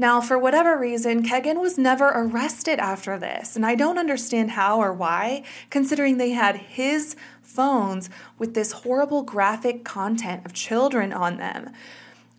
Now, 0.00 0.20
for 0.20 0.38
whatever 0.38 0.78
reason, 0.78 1.24
Kegan 1.24 1.58
was 1.58 1.76
never 1.76 2.12
arrested 2.14 2.78
after 2.78 3.18
this, 3.18 3.56
and 3.56 3.66
I 3.66 3.74
don't 3.74 3.98
understand 3.98 4.52
how 4.52 4.80
or 4.80 4.92
why, 4.92 5.42
considering 5.70 6.18
they 6.18 6.30
had 6.30 6.56
his 6.56 7.16
phones 7.58 8.08
with 8.38 8.54
this 8.54 8.70
horrible 8.70 9.24
graphic 9.24 9.84
content 9.84 10.46
of 10.46 10.52
children 10.52 11.12
on 11.12 11.38
them. 11.38 11.68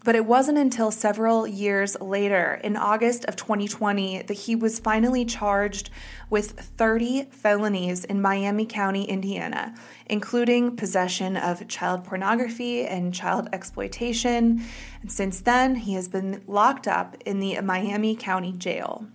But 0.06 0.16
it 0.16 0.26
wasn't 0.26 0.58
until 0.58 0.92
several 0.92 1.46
years 1.46 2.00
later, 2.00 2.62
in 2.64 2.78
August 2.78 3.26
of 3.26 3.36
2020, 3.36 4.22
that 4.22 4.34
he 4.34 4.56
was 4.56 4.80
finally 4.80 5.26
charged 5.26 5.90
with 6.30 6.52
30 6.52 7.24
felonies 7.32 8.06
in 8.06 8.22
Miami 8.22 8.66
County, 8.66 9.04
Indiana, 9.04 9.76
including 10.06 10.78
possession 10.78 11.36
of 11.36 11.68
child 11.68 12.06
pornography 12.06 12.88
and 12.88 13.14
child 13.14 13.50
exploitation. 13.52 14.64
And 15.02 15.12
since 15.12 15.42
then, 15.42 15.76
he 15.76 15.96
has 15.96 16.08
been 16.08 16.44
locked 16.48 16.88
up 16.88 17.18
in 17.26 17.42
the 17.42 17.60
Miami 17.60 18.16
County 18.16 18.54
Jail. 18.54 19.06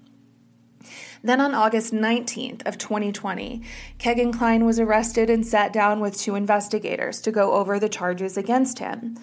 Then 1.22 1.40
on 1.40 1.54
August 1.54 1.92
19th 1.92 2.66
of 2.66 2.78
2020, 2.78 3.62
Kegan 3.98 4.32
Kline 4.32 4.64
was 4.64 4.78
arrested 4.78 5.30
and 5.30 5.46
sat 5.46 5.72
down 5.72 6.00
with 6.00 6.18
two 6.18 6.34
investigators 6.34 7.20
to 7.22 7.32
go 7.32 7.52
over 7.52 7.78
the 7.78 7.88
charges 7.88 8.36
against 8.36 8.78
him. 8.78 9.18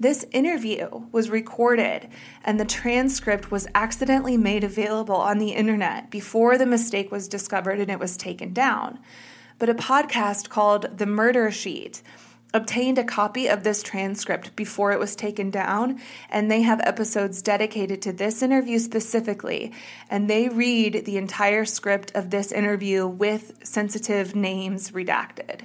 This 0.00 0.24
interview 0.32 0.88
was 1.12 1.28
recorded 1.28 2.08
and 2.42 2.58
the 2.58 2.64
transcript 2.64 3.50
was 3.50 3.68
accidentally 3.74 4.38
made 4.38 4.64
available 4.64 5.16
on 5.16 5.36
the 5.36 5.50
internet 5.50 6.10
before 6.10 6.56
the 6.56 6.64
mistake 6.64 7.12
was 7.12 7.28
discovered 7.28 7.80
and 7.80 7.90
it 7.90 7.98
was 7.98 8.16
taken 8.16 8.54
down. 8.54 8.98
But 9.58 9.68
a 9.68 9.74
podcast 9.74 10.48
called 10.48 10.96
The 10.96 11.04
Murder 11.04 11.50
Sheet 11.50 12.00
obtained 12.52 12.98
a 12.98 13.04
copy 13.04 13.46
of 13.46 13.62
this 13.62 13.82
transcript 13.82 14.54
before 14.56 14.92
it 14.92 14.98
was 14.98 15.16
taken 15.16 15.50
down, 15.50 16.00
and 16.28 16.50
they 16.50 16.62
have 16.62 16.80
episodes 16.82 17.42
dedicated 17.42 18.02
to 18.02 18.12
this 18.12 18.42
interview 18.42 18.78
specifically. 18.78 19.72
And 20.08 20.28
they 20.28 20.48
read 20.48 21.04
the 21.04 21.16
entire 21.16 21.64
script 21.64 22.12
of 22.14 22.30
this 22.30 22.52
interview 22.52 23.06
with 23.06 23.60
sensitive 23.62 24.34
names 24.34 24.90
redacted. 24.90 25.62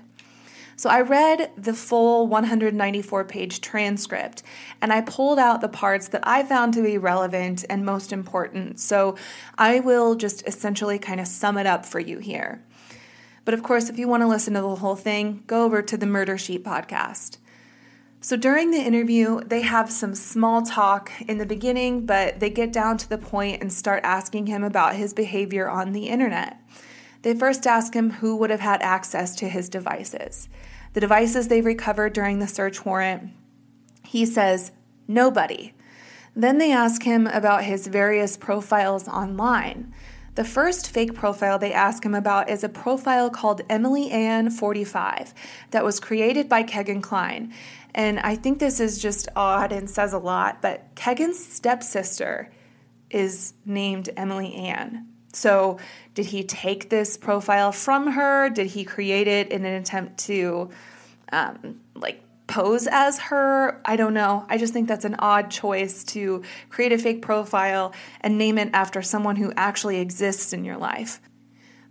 So 0.77 0.89
I 0.89 1.01
read 1.01 1.51
the 1.57 1.73
full 1.73 2.27
194 2.27 3.23
page 3.23 3.61
transcript 3.61 4.43
and 4.81 4.91
I 4.91 5.01
pulled 5.01 5.39
out 5.39 5.61
the 5.61 5.69
parts 5.69 6.09
that 6.09 6.27
I 6.27 6.43
found 6.43 6.73
to 6.73 6.83
be 6.83 6.97
relevant 6.97 7.63
and 7.69 7.85
most 7.85 8.11
important. 8.11 8.81
So 8.81 9.15
I 9.57 9.79
will 9.79 10.15
just 10.15 10.45
essentially 10.45 10.99
kind 10.99 11.21
of 11.21 11.27
sum 11.27 11.57
it 11.57 11.65
up 11.65 11.85
for 11.85 12.01
you 12.01 12.19
here. 12.19 12.61
But 13.45 13.53
of 13.53 13.63
course, 13.63 13.89
if 13.89 13.97
you 13.99 14.07
want 14.07 14.21
to 14.21 14.27
listen 14.27 14.55
to 14.55 14.61
the 14.61 14.75
whole 14.75 14.95
thing, 14.95 15.43
go 15.47 15.63
over 15.63 15.81
to 15.81 15.97
the 15.97 16.07
Murder 16.07 16.37
Sheet 16.37 16.63
podcast. 16.63 17.37
So 18.19 18.35
during 18.35 18.71
the 18.71 18.81
interview, 18.81 19.41
they 19.41 19.61
have 19.61 19.91
some 19.91 20.15
small 20.15 20.63
talk 20.63 21.11
in 21.27 21.37
the 21.37 21.45
beginning, 21.45 22.07
but 22.07 22.39
they 22.39 22.49
get 22.49 22.73
down 22.73 22.97
to 22.97 23.07
the 23.07 23.19
point 23.19 23.61
and 23.61 23.71
start 23.71 24.03
asking 24.03 24.47
him 24.47 24.63
about 24.63 24.95
his 24.95 25.13
behavior 25.13 25.69
on 25.69 25.91
the 25.91 26.07
internet. 26.09 26.59
They 27.21 27.35
first 27.35 27.67
ask 27.67 27.93
him 27.93 28.09
who 28.09 28.35
would 28.37 28.49
have 28.49 28.61
had 28.61 28.81
access 28.81 29.35
to 29.35 29.47
his 29.47 29.69
devices. 29.69 30.49
The 30.93 31.01
devices 31.01 31.47
they 31.47 31.61
recovered 31.61 32.13
during 32.13 32.39
the 32.39 32.47
search 32.47 32.83
warrant, 32.83 33.29
he 34.03 34.25
says, 34.25 34.71
nobody. 35.07 35.73
Then 36.35 36.57
they 36.57 36.71
ask 36.71 37.03
him 37.03 37.27
about 37.27 37.63
his 37.63 37.85
various 37.85 38.37
profiles 38.37 39.07
online. 39.07 39.93
The 40.35 40.43
first 40.43 40.91
fake 40.91 41.13
profile 41.13 41.57
they 41.57 41.71
ask 41.71 42.05
him 42.05 42.13
about 42.13 42.49
is 42.49 42.63
a 42.63 42.69
profile 42.69 43.29
called 43.29 43.61
Emily 43.69 44.11
Ann 44.11 44.49
45 44.49 45.33
that 45.71 45.85
was 45.85 46.01
created 46.01 46.49
by 46.49 46.63
Kegan 46.63 47.01
Kline. 47.01 47.53
And 47.93 48.19
I 48.19 48.35
think 48.35 48.59
this 48.59 48.81
is 48.81 49.01
just 49.01 49.29
odd 49.37 49.71
and 49.71 49.89
says 49.89 50.11
a 50.11 50.17
lot, 50.17 50.61
but 50.61 50.93
Kegan's 50.95 51.43
stepsister 51.43 52.51
is 53.09 53.53
named 53.65 54.09
Emily 54.17 54.53
Ann. 54.55 55.07
So, 55.31 55.79
did 56.13 56.25
he 56.27 56.43
take 56.43 56.89
this 56.89 57.17
profile 57.17 57.71
from 57.71 58.11
her? 58.11 58.49
Did 58.49 58.67
he 58.67 58.83
create 58.83 59.27
it 59.27 59.51
in 59.51 59.65
an 59.65 59.73
attempt 59.73 60.17
to, 60.25 60.69
um, 61.31 61.81
like, 61.93 62.24
pose 62.47 62.87
as 62.87 63.19
her? 63.19 63.81
I 63.85 63.95
don't 63.95 64.13
know. 64.13 64.45
I 64.49 64.57
just 64.57 64.73
think 64.73 64.87
that's 64.87 65.05
an 65.05 65.15
odd 65.19 65.51
choice 65.51 66.03
to 66.05 66.43
create 66.69 66.91
a 66.91 66.97
fake 66.97 67.21
profile 67.21 67.93
and 68.21 68.37
name 68.37 68.57
it 68.57 68.69
after 68.73 69.01
someone 69.01 69.35
who 69.35 69.53
actually 69.55 69.99
exists 69.99 70.53
in 70.53 70.63
your 70.65 70.77
life. 70.77 71.21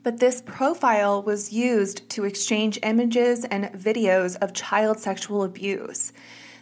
But 0.03 0.21
this 0.21 0.43
profile 0.43 1.23
was 1.23 1.53
used 1.53 2.09
to 2.11 2.25
exchange 2.25 2.79
images 2.83 3.45
and 3.45 3.65
videos 3.73 4.37
of 4.37 4.53
child 4.53 5.01
sexual 5.01 5.43
abuse. 5.43 6.13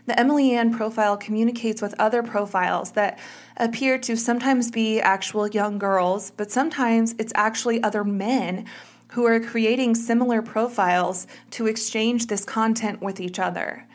The 0.07 0.19
Emily 0.19 0.53
Ann 0.53 0.75
profile 0.75 1.17
communicates 1.17 1.81
with 1.81 1.95
other 1.99 2.23
profiles 2.23 2.93
that 2.93 3.21
appear 3.57 3.99
to 3.99 4.17
sometimes 4.17 4.71
be 4.71 5.01
actual 5.01 5.49
young 5.49 5.79
girls, 5.79 6.33
but 6.33 6.51
sometimes 6.51 7.15
it's 7.19 7.33
actually 7.37 7.83
other 7.83 8.03
men 8.03 8.67
who 9.13 9.27
are 9.27 9.41
creating 9.41 9.95
similar 9.95 10.41
profiles 10.41 11.27
to 11.51 11.67
exchange 11.67 12.27
this 12.27 12.47
content 12.47 13.03
with 13.03 13.21
each 13.21 13.39
other. 13.39 13.87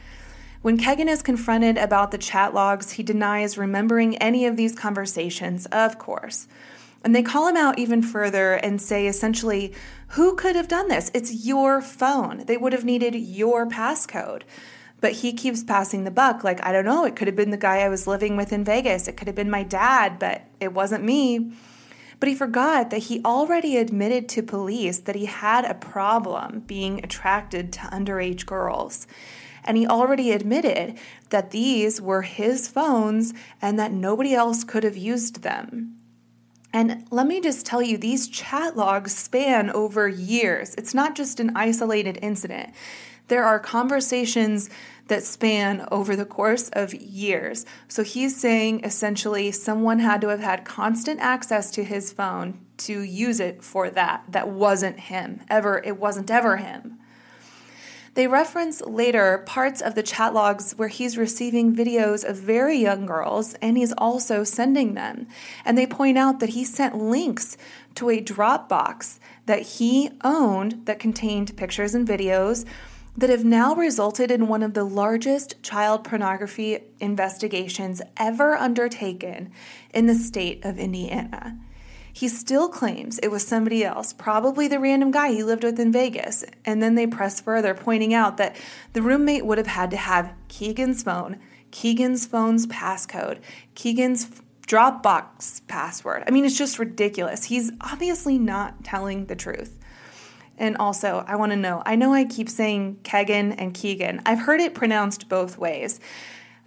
When 0.61 0.77
Kegan 0.77 1.09
is 1.09 1.23
confronted 1.23 1.77
about 1.77 2.11
the 2.11 2.19
chat 2.19 2.53
logs, 2.53 2.91
he 2.91 3.03
denies 3.03 3.57
remembering 3.57 4.17
any 4.17 4.45
of 4.45 4.57
these 4.57 4.75
conversations, 4.75 5.65
of 5.67 5.97
course. 5.97 6.47
And 7.03 7.15
they 7.15 7.23
call 7.23 7.47
him 7.47 7.57
out 7.57 7.79
even 7.79 8.03
further 8.03 8.53
and 8.53 8.79
say 8.79 9.07
essentially, 9.07 9.73
Who 10.09 10.35
could 10.35 10.55
have 10.55 10.67
done 10.67 10.87
this? 10.87 11.09
It's 11.15 11.45
your 11.45 11.81
phone. 11.81 12.43
They 12.45 12.57
would 12.57 12.73
have 12.73 12.85
needed 12.85 13.15
your 13.15 13.67
passcode. 13.67 14.43
But 15.01 15.13
he 15.13 15.33
keeps 15.33 15.63
passing 15.63 16.03
the 16.03 16.11
buck. 16.11 16.43
Like, 16.43 16.63
I 16.63 16.71
don't 16.71 16.85
know, 16.85 17.05
it 17.05 17.15
could 17.15 17.27
have 17.27 17.35
been 17.35 17.51
the 17.51 17.57
guy 17.57 17.77
I 17.77 17.89
was 17.89 18.05
living 18.05 18.35
with 18.35 18.53
in 18.53 18.63
Vegas. 18.63 19.07
It 19.07 19.17
could 19.17 19.27
have 19.27 19.35
been 19.35 19.49
my 19.49 19.63
dad, 19.63 20.19
but 20.19 20.43
it 20.59 20.73
wasn't 20.73 21.03
me. 21.03 21.53
But 22.19 22.29
he 22.29 22.35
forgot 22.35 22.89
that 22.89 23.03
he 23.03 23.23
already 23.23 23.77
admitted 23.77 24.27
to 24.29 24.43
police 24.43 24.99
that 24.99 25.15
he 25.15 25.25
had 25.25 25.65
a 25.65 25.75
problem 25.75 26.61
being 26.61 27.03
attracted 27.03 27.71
to 27.73 27.79
underage 27.79 28.45
girls. 28.45 29.05
And 29.63 29.77
he 29.77 29.85
already 29.85 30.31
admitted 30.31 30.97
that 31.29 31.51
these 31.51 32.01
were 32.01 32.21
his 32.21 32.67
phones 32.67 33.33
and 33.61 33.77
that 33.77 33.91
nobody 33.91 34.33
else 34.33 34.63
could 34.63 34.83
have 34.83 34.97
used 34.97 35.43
them. 35.43 35.97
And 36.73 37.05
let 37.11 37.27
me 37.27 37.41
just 37.41 37.65
tell 37.65 37.81
you, 37.81 37.97
these 37.97 38.27
chat 38.27 38.77
logs 38.77 39.15
span 39.15 39.69
over 39.71 40.07
years. 40.07 40.75
It's 40.75 40.93
not 40.93 41.15
just 41.15 41.39
an 41.39 41.55
isolated 41.55 42.19
incident. 42.21 42.71
There 43.27 43.43
are 43.43 43.59
conversations 43.59 44.69
that 45.07 45.23
span 45.23 45.87
over 45.91 46.15
the 46.15 46.25
course 46.25 46.69
of 46.73 46.93
years. 46.93 47.65
So 47.87 48.03
he's 48.03 48.39
saying 48.39 48.83
essentially 48.83 49.51
someone 49.51 49.99
had 49.99 50.21
to 50.21 50.29
have 50.29 50.39
had 50.39 50.65
constant 50.65 51.19
access 51.19 51.71
to 51.71 51.83
his 51.83 52.11
phone 52.11 52.59
to 52.77 53.01
use 53.01 53.39
it 53.39 53.63
for 53.63 53.89
that. 53.89 54.23
That 54.29 54.49
wasn't 54.49 54.99
him. 54.99 55.41
Ever, 55.49 55.81
it 55.83 55.97
wasn't 55.97 56.29
ever 56.29 56.57
him. 56.57 56.99
They 58.17 58.25
reference 58.25 58.81
later 58.81 59.43
parts 59.45 59.79
of 59.79 59.93
the 59.93 60.01
chat 60.01 60.33
logs 60.33 60.71
where 60.71 60.87
he's 60.87 61.19
receiving 61.19 61.75
videos 61.75 62.27
of 62.27 62.35
very 62.35 62.75
young 62.75 63.05
girls 63.05 63.53
and 63.61 63.77
he's 63.77 63.93
also 63.95 64.43
sending 64.43 64.95
them. 64.95 65.27
And 65.63 65.77
they 65.77 65.85
point 65.85 66.17
out 66.17 66.39
that 66.39 66.49
he 66.49 66.65
sent 66.65 66.97
links 66.97 67.57
to 67.93 68.09
a 68.09 68.19
Dropbox 68.19 69.19
that 69.45 69.61
he 69.61 70.09
owned 70.23 70.87
that 70.87 70.97
contained 70.97 71.55
pictures 71.57 71.93
and 71.93 72.07
videos 72.07 72.65
that 73.17 73.31
have 73.31 73.43
now 73.43 73.73
resulted 73.73 74.29
in 74.29 74.47
one 74.47 74.61
of 74.61 74.75
the 74.75 74.83
largest 74.83 75.61
child 75.63 76.03
pornography 76.03 76.79
investigations 76.99 78.01
ever 78.15 78.55
undertaken 78.55 79.51
in 79.93 80.05
the 80.05 80.15
state 80.15 80.63
of 80.63 80.77
Indiana. 80.77 81.57
He 82.13 82.27
still 82.27 82.69
claims 82.69 83.19
it 83.19 83.29
was 83.29 83.45
somebody 83.45 83.83
else, 83.83 84.13
probably 84.13 84.67
the 84.67 84.79
random 84.79 85.11
guy 85.11 85.31
he 85.31 85.43
lived 85.43 85.63
with 85.63 85.79
in 85.79 85.91
Vegas. 85.91 86.43
And 86.65 86.81
then 86.81 86.95
they 86.95 87.05
press 87.05 87.39
further, 87.39 87.75
pointing 87.75 88.13
out 88.13 88.37
that 88.37 88.55
the 88.93 89.03
roommate 89.03 89.45
would 89.45 89.59
have 89.59 89.67
had 89.67 89.91
to 89.91 89.97
have 89.97 90.33
Keegan's 90.47 91.03
phone, 91.03 91.37
Keegan's 91.69 92.25
phone's 92.25 92.65
passcode, 92.65 93.39
Keegan's 93.75 94.41
Dropbox 94.67 95.61
password. 95.67 96.23
I 96.27 96.31
mean, 96.31 96.43
it's 96.43 96.57
just 96.57 96.79
ridiculous. 96.79 97.45
He's 97.45 97.71
obviously 97.81 98.37
not 98.37 98.83
telling 98.83 99.27
the 99.27 99.35
truth. 99.35 99.76
And 100.57 100.77
also, 100.77 101.23
I 101.27 101.35
want 101.35 101.51
to 101.51 101.55
know 101.55 101.83
I 101.85 101.95
know 101.95 102.13
I 102.13 102.25
keep 102.25 102.49
saying 102.49 102.99
Kegan 103.03 103.53
and 103.53 103.73
Keegan. 103.73 104.21
I've 104.25 104.39
heard 104.39 104.59
it 104.59 104.73
pronounced 104.73 105.29
both 105.29 105.57
ways. 105.57 105.99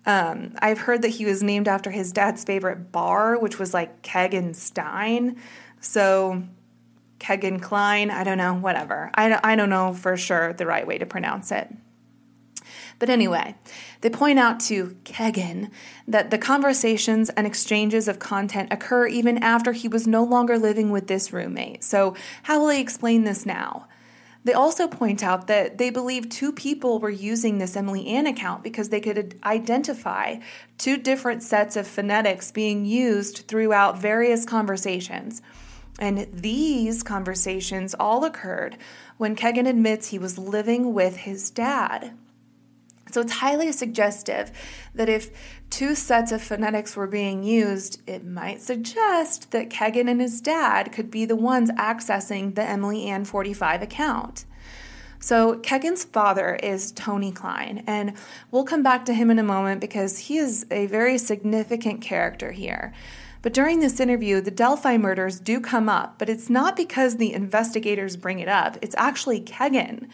Um, 0.07 0.55
I've 0.61 0.79
heard 0.79 1.03
that 1.03 1.09
he 1.09 1.25
was 1.25 1.43
named 1.43 1.69
after 1.69 1.91
his 1.91 2.13
dad's 2.13 2.45
favorite 2.45 2.91
bar, 2.91 3.39
which 3.39 3.59
was 3.59 3.75
like 3.75 4.03
Kegan 4.03 4.55
Stein. 4.55 5.37
So 5.81 6.43
Kegan 7.19 7.61
Kline, 7.61 8.11
I 8.11 8.25
don't 8.25 8.39
know, 8.39 8.55
whatever. 8.55 9.11
I, 9.15 9.39
I 9.45 9.57
don't 9.57 9.71
know 9.71 9.93
for 9.93 10.17
sure 10.17 10.53
the 10.53 10.67
right 10.67 10.87
way 10.87 10.99
to 10.99 11.07
pronounce 11.07 11.53
it. 11.53 11.69
But 12.99 13.11
anyway, 13.11 13.55
they 14.01 14.11
point 14.11 14.39
out 14.39 14.61
to 14.61 14.97
Kegan 15.05 15.71
that 16.09 16.31
the 16.31 16.39
conversations 16.39 17.29
and 17.31 17.47
exchanges 17.47 18.09
of 18.09 18.19
content 18.19 18.73
occur 18.73 19.07
even 19.07 19.43
after 19.43 19.73
he 19.73 19.89
was 19.89 20.07
no 20.07 20.25
longer 20.25 20.59
living 20.59 20.91
with 20.91 21.07
this 21.07 21.33
roommate. 21.33 21.85
So, 21.85 22.15
how 22.45 22.61
will 22.61 22.71
he 22.71 22.81
explain 22.81 23.25
this 23.25 23.45
now? 23.45 23.89
They 24.43 24.55
also 24.55 24.89
point 24.89 25.23
out 25.23 25.49
that 25.49 25.77
they 25.77 25.91
believe 25.91 26.31
two 26.31 26.51
people 26.51 26.99
were 26.99 27.11
using 27.11 27.59
this 27.59 27.77
Emily 27.77 28.07
Ann 28.07 28.27
account 28.27 28.63
because 28.63 28.89
they 28.89 29.01
could 29.01 29.39
identify 29.45 30.37
two 30.79 30.97
different 30.97 31.43
sets 31.43 31.77
of 31.77 31.87
phonetics 31.87 32.51
being 32.51 32.87
used 32.87 33.47
throughout 33.49 33.99
various 33.99 34.47
conversations. 34.47 35.43
And 35.99 36.27
these 36.33 37.03
conversations 37.03 37.95
all 38.01 38.25
occurred 38.25 38.79
when 39.19 39.37
Kegan 39.37 39.67
admits 39.67 40.09
he 40.09 40.19
was 40.19 40.39
living 40.39 40.95
with 40.95 41.19
his 41.19 41.51
dad. 41.51 42.15
So 43.13 43.21
it's 43.21 43.33
highly 43.33 43.73
suggestive 43.73 44.51
that 44.95 45.09
if 45.09 45.31
two 45.71 45.95
sets 45.95 46.33
of 46.33 46.43
phonetics 46.43 46.97
were 46.97 47.07
being 47.07 47.43
used, 47.43 48.01
it 48.07 48.25
might 48.25 48.61
suggest 48.63 49.51
that 49.51 49.71
Kegan 49.71 50.09
and 50.09 50.21
his 50.21 50.41
dad 50.41 50.93
could 50.93 51.11
be 51.11 51.25
the 51.25 51.37
ones 51.37 51.71
accessing 51.73 52.55
the 52.55 52.63
Emily 52.63 53.07
Ann 53.07 53.25
45 53.25 53.83
account. 53.83 54.45
So, 55.23 55.59
Kegan's 55.59 56.03
father 56.03 56.55
is 56.63 56.93
Tony 56.93 57.31
Kline, 57.31 57.85
and 57.87 58.15
we'll 58.51 58.65
come 58.65 58.83
back 58.83 59.05
to 59.05 59.13
him 59.13 59.31
in 59.31 59.39
a 59.39 59.43
moment 59.43 59.83
because 59.83 60.17
he 60.17 60.39
is 60.39 60.65
a 60.71 60.87
very 60.87 61.19
significant 61.19 62.01
character 62.01 62.53
here. 62.53 62.95
But 63.43 63.53
during 63.53 63.81
this 63.81 64.01
interview, 64.01 64.41
the 64.41 64.51
Delphi 64.51 64.97
murders 64.97 65.39
do 65.39 65.61
come 65.61 65.91
up, 65.91 66.19
but 66.19 66.31
it's 66.31 66.49
not 66.49 66.75
because 66.75 67.17
the 67.17 67.35
investigators 67.35 68.17
bring 68.17 68.41
it 68.41 68.49
up, 68.49 68.79
it's 68.81 68.95
actually 68.97 69.41
Kegan. 69.41 70.09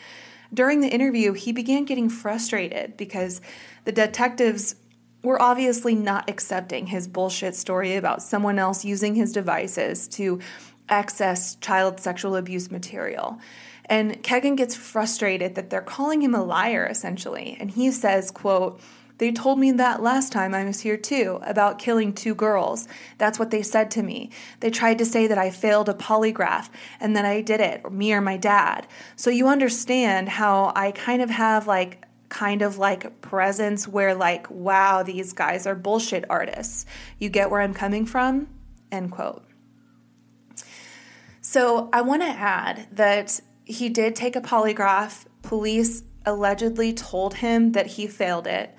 During 0.52 0.80
the 0.80 0.88
interview, 0.88 1.32
he 1.32 1.52
began 1.52 1.84
getting 1.84 2.08
frustrated 2.08 2.96
because 2.96 3.40
the 3.84 3.92
detectives 3.92 4.76
were 5.22 5.40
obviously 5.42 5.94
not 5.94 6.30
accepting 6.30 6.86
his 6.86 7.08
bullshit 7.08 7.56
story 7.56 7.96
about 7.96 8.22
someone 8.22 8.58
else 8.58 8.84
using 8.84 9.14
his 9.14 9.32
devices 9.32 10.06
to 10.08 10.40
access 10.88 11.56
child 11.56 11.98
sexual 11.98 12.36
abuse 12.36 12.70
material. 12.70 13.40
And 13.86 14.22
Kegan 14.22 14.56
gets 14.56 14.74
frustrated 14.74 15.54
that 15.54 15.70
they're 15.70 15.80
calling 15.80 16.22
him 16.22 16.34
a 16.34 16.44
liar 16.44 16.86
essentially, 16.86 17.56
and 17.58 17.70
he 17.70 17.90
says, 17.90 18.30
quote, 18.30 18.80
they 19.18 19.32
told 19.32 19.58
me 19.58 19.72
that 19.72 20.02
last 20.02 20.32
time 20.32 20.54
I 20.54 20.64
was 20.64 20.80
here 20.80 20.96
too, 20.96 21.40
about 21.42 21.78
killing 21.78 22.12
two 22.12 22.34
girls. 22.34 22.86
That's 23.18 23.38
what 23.38 23.50
they 23.50 23.62
said 23.62 23.90
to 23.92 24.02
me. 24.02 24.30
They 24.60 24.70
tried 24.70 24.98
to 24.98 25.06
say 25.06 25.26
that 25.26 25.38
I 25.38 25.50
failed 25.50 25.88
a 25.88 25.94
polygraph 25.94 26.68
and 27.00 27.16
that 27.16 27.24
I 27.24 27.40
did 27.40 27.60
it, 27.60 27.80
or 27.84 27.90
me 27.90 28.12
or 28.12 28.20
my 28.20 28.36
dad. 28.36 28.86
So 29.16 29.30
you 29.30 29.48
understand 29.48 30.28
how 30.28 30.72
I 30.76 30.90
kind 30.90 31.22
of 31.22 31.30
have 31.30 31.66
like 31.66 32.04
kind 32.28 32.62
of 32.62 32.76
like 32.76 33.20
presence 33.20 33.86
where 33.86 34.14
like 34.14 34.50
wow 34.50 35.02
these 35.02 35.32
guys 35.32 35.66
are 35.66 35.76
bullshit 35.76 36.24
artists 36.28 36.84
you 37.20 37.28
get 37.28 37.50
where 37.50 37.60
i'm 37.60 37.72
coming 37.72 38.04
from 38.04 38.48
end 38.90 39.12
quote 39.12 39.44
so 41.40 41.88
i 41.92 42.00
want 42.00 42.22
to 42.22 42.28
add 42.28 42.88
that 42.90 43.40
he 43.64 43.88
did 43.88 44.16
take 44.16 44.34
a 44.34 44.40
polygraph 44.40 45.24
police 45.42 46.02
allegedly 46.24 46.92
told 46.92 47.34
him 47.34 47.72
that 47.72 47.86
he 47.86 48.08
failed 48.08 48.48
it 48.48 48.74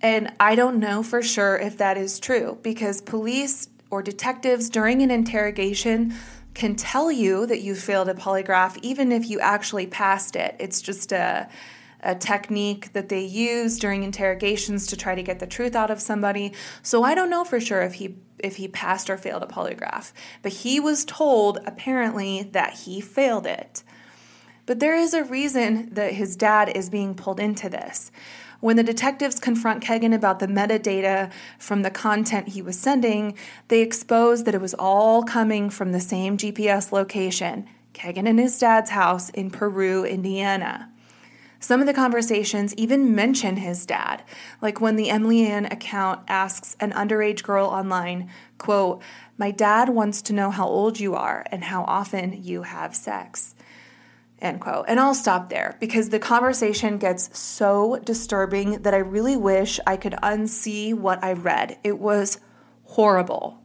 and 0.00 0.32
I 0.38 0.54
don't 0.54 0.78
know 0.78 1.02
for 1.02 1.22
sure 1.22 1.56
if 1.56 1.78
that 1.78 1.96
is 1.96 2.20
true 2.20 2.58
because 2.62 3.00
police 3.00 3.68
or 3.90 4.02
detectives 4.02 4.68
during 4.68 5.02
an 5.02 5.10
interrogation 5.10 6.14
can 6.54 6.74
tell 6.74 7.10
you 7.10 7.46
that 7.46 7.60
you 7.60 7.74
failed 7.74 8.08
a 8.08 8.14
polygraph 8.14 8.78
even 8.82 9.12
if 9.12 9.28
you 9.28 9.40
actually 9.40 9.86
passed 9.86 10.36
it. 10.36 10.56
It's 10.58 10.80
just 10.80 11.12
a, 11.12 11.48
a 12.00 12.14
technique 12.14 12.92
that 12.92 13.08
they 13.08 13.24
use 13.24 13.78
during 13.78 14.02
interrogations 14.02 14.86
to 14.88 14.96
try 14.96 15.14
to 15.14 15.22
get 15.22 15.40
the 15.40 15.46
truth 15.46 15.74
out 15.74 15.90
of 15.90 16.00
somebody. 16.00 16.52
So 16.82 17.02
I 17.02 17.14
don't 17.14 17.30
know 17.30 17.44
for 17.44 17.60
sure 17.60 17.82
if 17.82 17.94
he 17.94 18.16
if 18.38 18.54
he 18.54 18.68
passed 18.68 19.10
or 19.10 19.16
failed 19.16 19.42
a 19.42 19.46
polygraph, 19.46 20.12
but 20.42 20.52
he 20.52 20.78
was 20.78 21.04
told 21.04 21.58
apparently 21.66 22.44
that 22.52 22.72
he 22.72 23.00
failed 23.00 23.46
it. 23.46 23.82
But 24.64 24.78
there 24.78 24.94
is 24.94 25.12
a 25.12 25.24
reason 25.24 25.92
that 25.94 26.12
his 26.12 26.36
dad 26.36 26.68
is 26.76 26.88
being 26.88 27.14
pulled 27.14 27.40
into 27.40 27.68
this. 27.68 28.12
When 28.60 28.76
the 28.76 28.82
detectives 28.82 29.38
confront 29.38 29.84
Kegan 29.84 30.12
about 30.12 30.40
the 30.40 30.48
metadata 30.48 31.30
from 31.58 31.82
the 31.82 31.92
content 31.92 32.48
he 32.48 32.62
was 32.62 32.76
sending, 32.76 33.36
they 33.68 33.82
expose 33.82 34.42
that 34.44 34.54
it 34.54 34.60
was 34.60 34.74
all 34.74 35.22
coming 35.22 35.70
from 35.70 35.92
the 35.92 36.00
same 36.00 36.36
GPS 36.36 36.90
location 36.90 37.68
Kegan 37.92 38.26
and 38.26 38.38
his 38.38 38.58
dad's 38.58 38.90
house 38.90 39.30
in 39.30 39.50
Peru, 39.50 40.04
Indiana. 40.04 40.90
Some 41.60 41.80
of 41.80 41.86
the 41.86 41.94
conversations 41.94 42.74
even 42.74 43.14
mention 43.14 43.56
his 43.56 43.84
dad, 43.84 44.22
like 44.62 44.80
when 44.80 44.94
the 44.94 45.10
Emily 45.10 45.44
Ann 45.44 45.66
account 45.66 46.20
asks 46.28 46.76
an 46.78 46.92
underage 46.92 47.42
girl 47.42 47.66
online, 47.66 48.30
quote, 48.58 49.02
My 49.36 49.50
dad 49.50 49.88
wants 49.88 50.22
to 50.22 50.32
know 50.32 50.50
how 50.50 50.68
old 50.68 51.00
you 51.00 51.16
are 51.16 51.44
and 51.50 51.64
how 51.64 51.82
often 51.84 52.44
you 52.44 52.62
have 52.62 52.94
sex. 52.94 53.56
End 54.40 54.60
quote. 54.60 54.84
And 54.88 55.00
I'll 55.00 55.14
stop 55.14 55.48
there 55.50 55.76
because 55.80 56.10
the 56.10 56.20
conversation 56.20 56.98
gets 56.98 57.36
so 57.36 57.98
disturbing 58.04 58.82
that 58.82 58.94
I 58.94 58.98
really 58.98 59.36
wish 59.36 59.80
I 59.86 59.96
could 59.96 60.14
unsee 60.22 60.94
what 60.94 61.22
I 61.24 61.32
read. 61.32 61.78
It 61.82 61.98
was 61.98 62.38
horrible. 62.84 63.60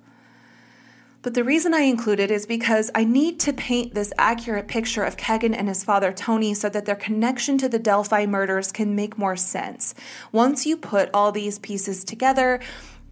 But 1.21 1.35
the 1.35 1.43
reason 1.43 1.73
I 1.73 1.81
include 1.81 2.19
it 2.19 2.31
is 2.31 2.45
because 2.45 2.91
I 2.93 3.05
need 3.05 3.39
to 3.41 3.53
paint 3.53 3.93
this 3.93 4.11
accurate 4.17 4.67
picture 4.67 5.03
of 5.03 5.15
Kegan 5.15 5.53
and 5.53 5.69
his 5.69 5.81
father 5.81 6.11
Tony 6.11 6.53
so 6.53 6.67
that 6.69 6.85
their 6.85 6.97
connection 6.97 7.57
to 7.59 7.69
the 7.69 7.79
Delphi 7.79 8.25
murders 8.25 8.73
can 8.73 8.93
make 8.93 9.17
more 9.17 9.37
sense. 9.37 9.95
Once 10.33 10.65
you 10.65 10.75
put 10.75 11.09
all 11.13 11.31
these 11.31 11.59
pieces 11.59 12.03
together, 12.03 12.59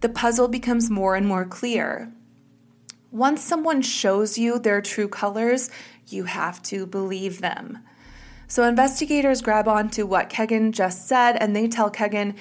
the 0.00 0.10
puzzle 0.10 0.48
becomes 0.48 0.90
more 0.90 1.16
and 1.16 1.26
more 1.26 1.46
clear. 1.46 2.12
Once 3.12 3.42
someone 3.42 3.82
shows 3.82 4.38
you 4.38 4.58
their 4.58 4.80
true 4.80 5.06
colors, 5.06 5.70
you 6.08 6.24
have 6.24 6.62
to 6.62 6.86
believe 6.86 7.42
them. 7.42 7.78
So 8.48 8.64
investigators 8.64 9.42
grab 9.42 9.68
onto 9.68 10.06
what 10.06 10.30
Kegan 10.30 10.72
just 10.72 11.06
said 11.06 11.36
and 11.36 11.54
they 11.54 11.68
tell 11.68 11.90
Kegan, 11.90 12.34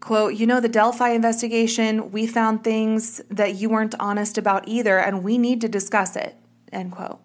quote, 0.00 0.34
you 0.34 0.46
know, 0.46 0.58
the 0.58 0.68
Delphi 0.68 1.10
investigation, 1.10 2.10
we 2.10 2.26
found 2.26 2.64
things 2.64 3.20
that 3.30 3.54
you 3.54 3.68
weren't 3.68 3.94
honest 4.00 4.36
about 4.36 4.66
either, 4.68 4.98
and 4.98 5.22
we 5.24 5.38
need 5.38 5.60
to 5.60 5.68
discuss 5.68 6.16
it, 6.16 6.36
end 6.72 6.92
quote. 6.92 7.20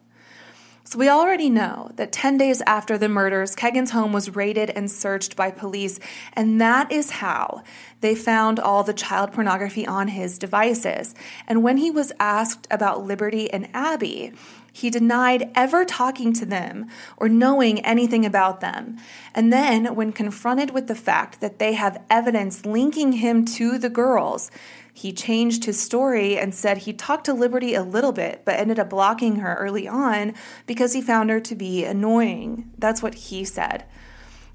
So 0.91 0.99
we 0.99 1.07
already 1.07 1.49
know 1.49 1.89
that 1.95 2.11
10 2.11 2.37
days 2.37 2.61
after 2.67 2.97
the 2.97 3.07
murders, 3.07 3.55
Kegan's 3.55 3.91
home 3.91 4.11
was 4.11 4.35
raided 4.35 4.69
and 4.71 4.91
searched 4.91 5.37
by 5.37 5.49
police, 5.49 6.01
and 6.33 6.59
that 6.59 6.91
is 6.91 7.11
how 7.11 7.63
they 8.01 8.13
found 8.13 8.59
all 8.59 8.83
the 8.83 8.91
child 8.91 9.31
pornography 9.31 9.87
on 9.87 10.09
his 10.09 10.37
devices. 10.37 11.15
And 11.47 11.63
when 11.63 11.77
he 11.77 11.89
was 11.89 12.11
asked 12.19 12.67
about 12.69 13.05
Liberty 13.05 13.49
and 13.49 13.69
Abby, 13.73 14.33
he 14.73 14.89
denied 14.89 15.49
ever 15.55 15.85
talking 15.85 16.33
to 16.33 16.45
them 16.45 16.89
or 17.15 17.29
knowing 17.29 17.79
anything 17.85 18.25
about 18.25 18.59
them. 18.59 18.97
And 19.33 19.51
then, 19.51 19.95
when 19.95 20.11
confronted 20.11 20.71
with 20.71 20.87
the 20.87 20.95
fact 20.95 21.39
that 21.39 21.57
they 21.57 21.71
have 21.71 22.03
evidence 22.09 22.65
linking 22.65 23.13
him 23.13 23.45
to 23.45 23.77
the 23.77 23.89
girls, 23.89 24.51
he 24.93 25.13
changed 25.13 25.65
his 25.65 25.79
story 25.79 26.37
and 26.37 26.53
said 26.53 26.79
he 26.79 26.93
talked 26.93 27.25
to 27.25 27.33
Liberty 27.33 27.73
a 27.73 27.83
little 27.83 28.11
bit, 28.11 28.43
but 28.45 28.59
ended 28.59 28.79
up 28.79 28.89
blocking 28.89 29.37
her 29.37 29.55
early 29.55 29.87
on 29.87 30.33
because 30.65 30.93
he 30.93 31.01
found 31.01 31.29
her 31.29 31.39
to 31.39 31.55
be 31.55 31.85
annoying. 31.85 32.71
That's 32.77 33.01
what 33.01 33.15
he 33.15 33.45
said. 33.45 33.85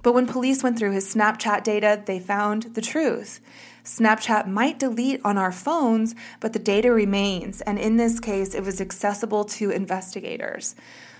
But 0.02 0.12
when 0.12 0.26
police 0.26 0.62
went 0.62 0.78
through 0.78 0.92
his 0.92 1.12
Snapchat 1.12 1.64
data, 1.64 2.00
they 2.04 2.20
found 2.20 2.74
the 2.74 2.80
truth. 2.80 3.40
Snapchat 3.82 4.46
might 4.46 4.78
delete 4.78 5.20
on 5.24 5.38
our 5.38 5.52
phones, 5.52 6.14
but 6.40 6.52
the 6.52 6.58
data 6.58 6.92
remains, 6.92 7.60
and 7.62 7.78
in 7.78 7.96
this 7.96 8.20
case, 8.20 8.54
it 8.54 8.62
was 8.62 8.80
accessible 8.80 9.44
to 9.44 9.70
investigators. 9.70 10.74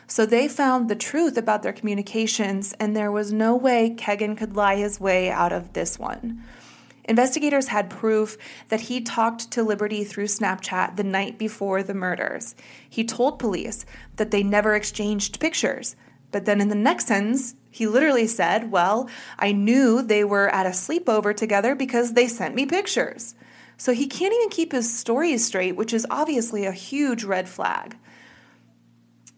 So 0.08 0.24
they 0.24 0.46
found 0.46 0.88
the 0.88 0.94
truth 0.94 1.36
about 1.36 1.62
their 1.62 1.72
communications, 1.72 2.74
and 2.74 2.94
there 2.94 3.10
was 3.10 3.32
no 3.32 3.56
way 3.56 3.94
Kegan 3.96 4.36
could 4.36 4.54
lie 4.54 4.76
his 4.76 5.00
way 5.00 5.30
out 5.30 5.52
of 5.52 5.72
this 5.72 5.98
one. 5.98 6.44
Investigators 7.06 7.68
had 7.68 7.88
proof 7.88 8.36
that 8.68 8.82
he 8.82 9.00
talked 9.00 9.50
to 9.52 9.62
Liberty 9.62 10.04
through 10.04 10.26
Snapchat 10.26 10.96
the 10.96 11.04
night 11.04 11.38
before 11.38 11.82
the 11.82 11.94
murders. 11.94 12.54
He 12.88 13.04
told 13.04 13.38
police 13.38 13.86
that 14.16 14.32
they 14.32 14.42
never 14.42 14.74
exchanged 14.74 15.40
pictures. 15.40 15.96
But 16.32 16.44
then 16.44 16.60
in 16.60 16.68
the 16.68 16.74
next 16.74 17.06
sentence, 17.06 17.54
he 17.70 17.86
literally 17.86 18.26
said, 18.26 18.72
Well, 18.72 19.08
I 19.38 19.52
knew 19.52 20.02
they 20.02 20.24
were 20.24 20.48
at 20.48 20.66
a 20.66 20.70
sleepover 20.70 21.34
together 21.34 21.74
because 21.74 22.12
they 22.12 22.26
sent 22.26 22.54
me 22.54 22.66
pictures. 22.66 23.34
So 23.76 23.92
he 23.92 24.06
can't 24.06 24.34
even 24.34 24.48
keep 24.48 24.72
his 24.72 24.92
stories 24.92 25.44
straight, 25.44 25.76
which 25.76 25.92
is 25.92 26.06
obviously 26.10 26.64
a 26.64 26.72
huge 26.72 27.24
red 27.24 27.48
flag. 27.48 27.96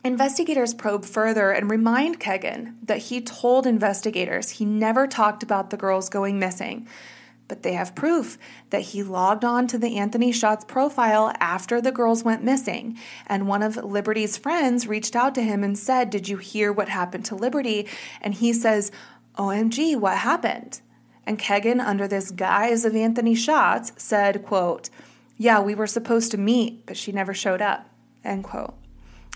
Investigators 0.04 0.74
probe 0.74 1.04
further 1.04 1.50
and 1.50 1.70
remind 1.70 2.20
Kegan 2.20 2.78
that 2.84 2.98
he 2.98 3.20
told 3.20 3.66
investigators 3.66 4.50
he 4.50 4.64
never 4.64 5.06
talked 5.06 5.42
about 5.42 5.70
the 5.70 5.76
girls 5.76 6.08
going 6.08 6.38
missing. 6.38 6.88
But 7.48 7.62
they 7.62 7.72
have 7.72 7.94
proof 7.94 8.38
that 8.70 8.82
he 8.82 9.02
logged 9.02 9.44
on 9.44 9.66
to 9.66 9.78
the 9.78 9.96
Anthony 9.96 10.30
Shots 10.30 10.64
profile 10.66 11.32
after 11.40 11.80
the 11.80 11.90
girls 11.90 12.22
went 12.22 12.44
missing. 12.44 12.98
And 13.26 13.48
one 13.48 13.62
of 13.62 13.76
Liberty's 13.76 14.36
friends 14.36 14.86
reached 14.86 15.16
out 15.16 15.34
to 15.34 15.42
him 15.42 15.64
and 15.64 15.76
said, 15.76 16.10
Did 16.10 16.28
you 16.28 16.36
hear 16.36 16.70
what 16.72 16.90
happened 16.90 17.24
to 17.26 17.34
Liberty? 17.34 17.88
And 18.20 18.34
he 18.34 18.52
says, 18.52 18.92
OMG, 19.36 19.98
what 19.98 20.18
happened? 20.18 20.82
And 21.26 21.38
Kegan, 21.38 21.80
under 21.80 22.06
this 22.06 22.30
guise 22.30 22.84
of 22.84 22.94
Anthony 22.94 23.34
Shots, 23.34 23.92
said, 23.96 24.44
quote, 24.44 24.90
Yeah, 25.36 25.60
we 25.60 25.74
were 25.74 25.86
supposed 25.86 26.30
to 26.32 26.38
meet, 26.38 26.86
but 26.86 26.96
she 26.96 27.12
never 27.12 27.34
showed 27.34 27.62
up, 27.62 27.88
end 28.24 28.44
quote. 28.44 28.74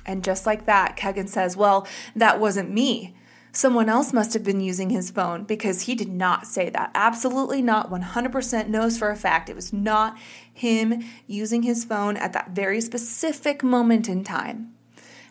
And 0.04 0.24
just 0.24 0.46
like 0.46 0.66
that, 0.66 0.96
Kegan 0.96 1.28
says, 1.28 1.56
Well, 1.56 1.86
that 2.14 2.40
wasn't 2.40 2.70
me. 2.70 3.14
Someone 3.54 3.90
else 3.90 4.14
must 4.14 4.32
have 4.32 4.42
been 4.42 4.62
using 4.62 4.88
his 4.88 5.10
phone 5.10 5.44
because 5.44 5.82
he 5.82 5.94
did 5.94 6.08
not 6.08 6.46
say 6.46 6.70
that. 6.70 6.90
Absolutely 6.94 7.60
not. 7.60 7.90
100% 7.90 8.68
knows 8.68 8.96
for 8.96 9.10
a 9.10 9.16
fact 9.16 9.50
it 9.50 9.56
was 9.56 9.74
not 9.74 10.16
him 10.52 11.04
using 11.26 11.62
his 11.62 11.84
phone 11.84 12.16
at 12.16 12.32
that 12.32 12.50
very 12.52 12.80
specific 12.80 13.62
moment 13.62 14.08
in 14.08 14.24
time. 14.24 14.72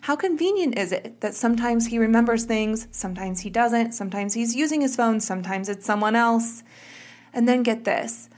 How 0.02 0.14
convenient 0.14 0.78
is 0.78 0.92
it 0.92 1.20
that 1.20 1.34
sometimes 1.34 1.86
he 1.86 1.98
remembers 1.98 2.44
things, 2.44 2.86
sometimes 2.92 3.40
he 3.40 3.50
doesn't, 3.50 3.92
sometimes 3.92 4.34
he's 4.34 4.54
using 4.54 4.80
his 4.80 4.94
phone, 4.94 5.18
sometimes 5.18 5.68
it's 5.68 5.86
someone 5.86 6.14
else? 6.14 6.62
And 7.32 7.48
then 7.48 7.62
get 7.62 7.84
this 7.84 8.28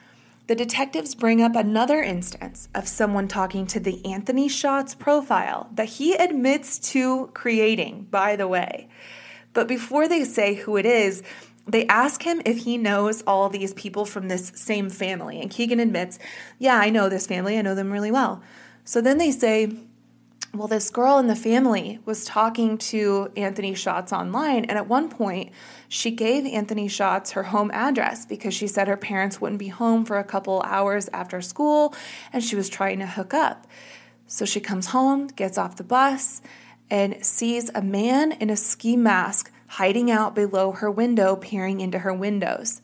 the 0.47 0.55
detectives 0.55 1.15
bring 1.15 1.41
up 1.41 1.57
another 1.57 2.03
instance 2.03 2.69
of 2.75 2.87
someone 2.87 3.29
talking 3.29 3.67
to 3.67 3.81
the 3.81 4.05
Anthony 4.05 4.47
Shots 4.47 4.95
profile 4.95 5.71
that 5.73 5.89
he 5.89 6.15
admits 6.15 6.79
to 6.91 7.31
creating, 7.33 8.09
by 8.11 8.37
the 8.37 8.47
way. 8.47 8.89
But 9.55 9.69
before 9.69 10.07
they 10.07 10.25
say 10.25 10.55
who 10.55 10.77
it 10.77 10.85
is, 10.85 11.23
they 11.67 11.87
ask 11.87 12.23
him 12.23 12.43
if 12.45 12.59
he 12.59 12.77
knows 12.77 13.23
all 13.27 13.49
these 13.49 13.73
people 13.75 14.05
from 14.05 14.29
this 14.29 14.53
same 14.55 14.91
family. 14.91 15.41
And 15.41 15.51
Keegan 15.51 15.81
admits, 15.81 16.19
Yeah, 16.59 16.77
I 16.77 16.91
know 16.91 17.09
this 17.09 17.27
family. 17.27 17.59
I 17.59 17.63
know 17.63 17.75
them 17.75 17.91
really 17.91 18.11
well. 18.11 18.43
So 18.85 19.01
then 19.01 19.17
they 19.17 19.31
say, 19.31 19.73
Well, 20.53 20.69
this 20.69 20.91
girl 20.91 21.19
in 21.19 21.27
the 21.27 21.37
family 21.37 22.01
was 22.05 22.27
talking 22.27 22.77
to 22.79 23.33
Anthony 23.35 23.75
Shots 23.75 24.13
online. 24.13 24.67
And 24.67 24.77
at 24.77 24.89
one 24.89 25.09
point, 25.09 25.53
she 25.89 26.11
gave 26.11 26.45
Anthony 26.45 26.87
Shots 26.87 27.31
her 27.31 27.45
home 27.45 27.71
address 27.73 28.27
because 28.27 28.53
she 28.53 28.67
said 28.67 28.87
her 28.87 28.97
parents 28.99 29.41
wouldn't 29.41 29.59
be 29.59 29.69
home 29.69 30.05
for 30.05 30.19
a 30.19 30.25
couple 30.25 30.61
hours 30.67 31.09
after 31.15 31.41
school 31.41 31.95
and 32.33 32.45
she 32.45 32.57
was 32.57 32.69
trying 32.69 32.99
to 32.99 33.07
hook 33.07 33.33
up. 33.33 33.67
So 34.27 34.45
she 34.45 34.61
comes 34.61 34.87
home, 34.87 35.29
gets 35.29 35.57
off 35.57 35.77
the 35.77 35.85
bus, 35.85 36.43
and 36.91 37.25
sees 37.25 37.71
a 37.75 37.83
man 37.83 38.33
in 38.33 38.51
a 38.51 38.57
ski 38.57 38.97
mask 38.97 39.51
hiding 39.67 40.11
out 40.11 40.35
below 40.35 40.73
her 40.73 40.91
window, 40.91 41.37
peering 41.37 41.81
into 41.81 42.01
her 42.01 42.15
windows. 42.15 42.81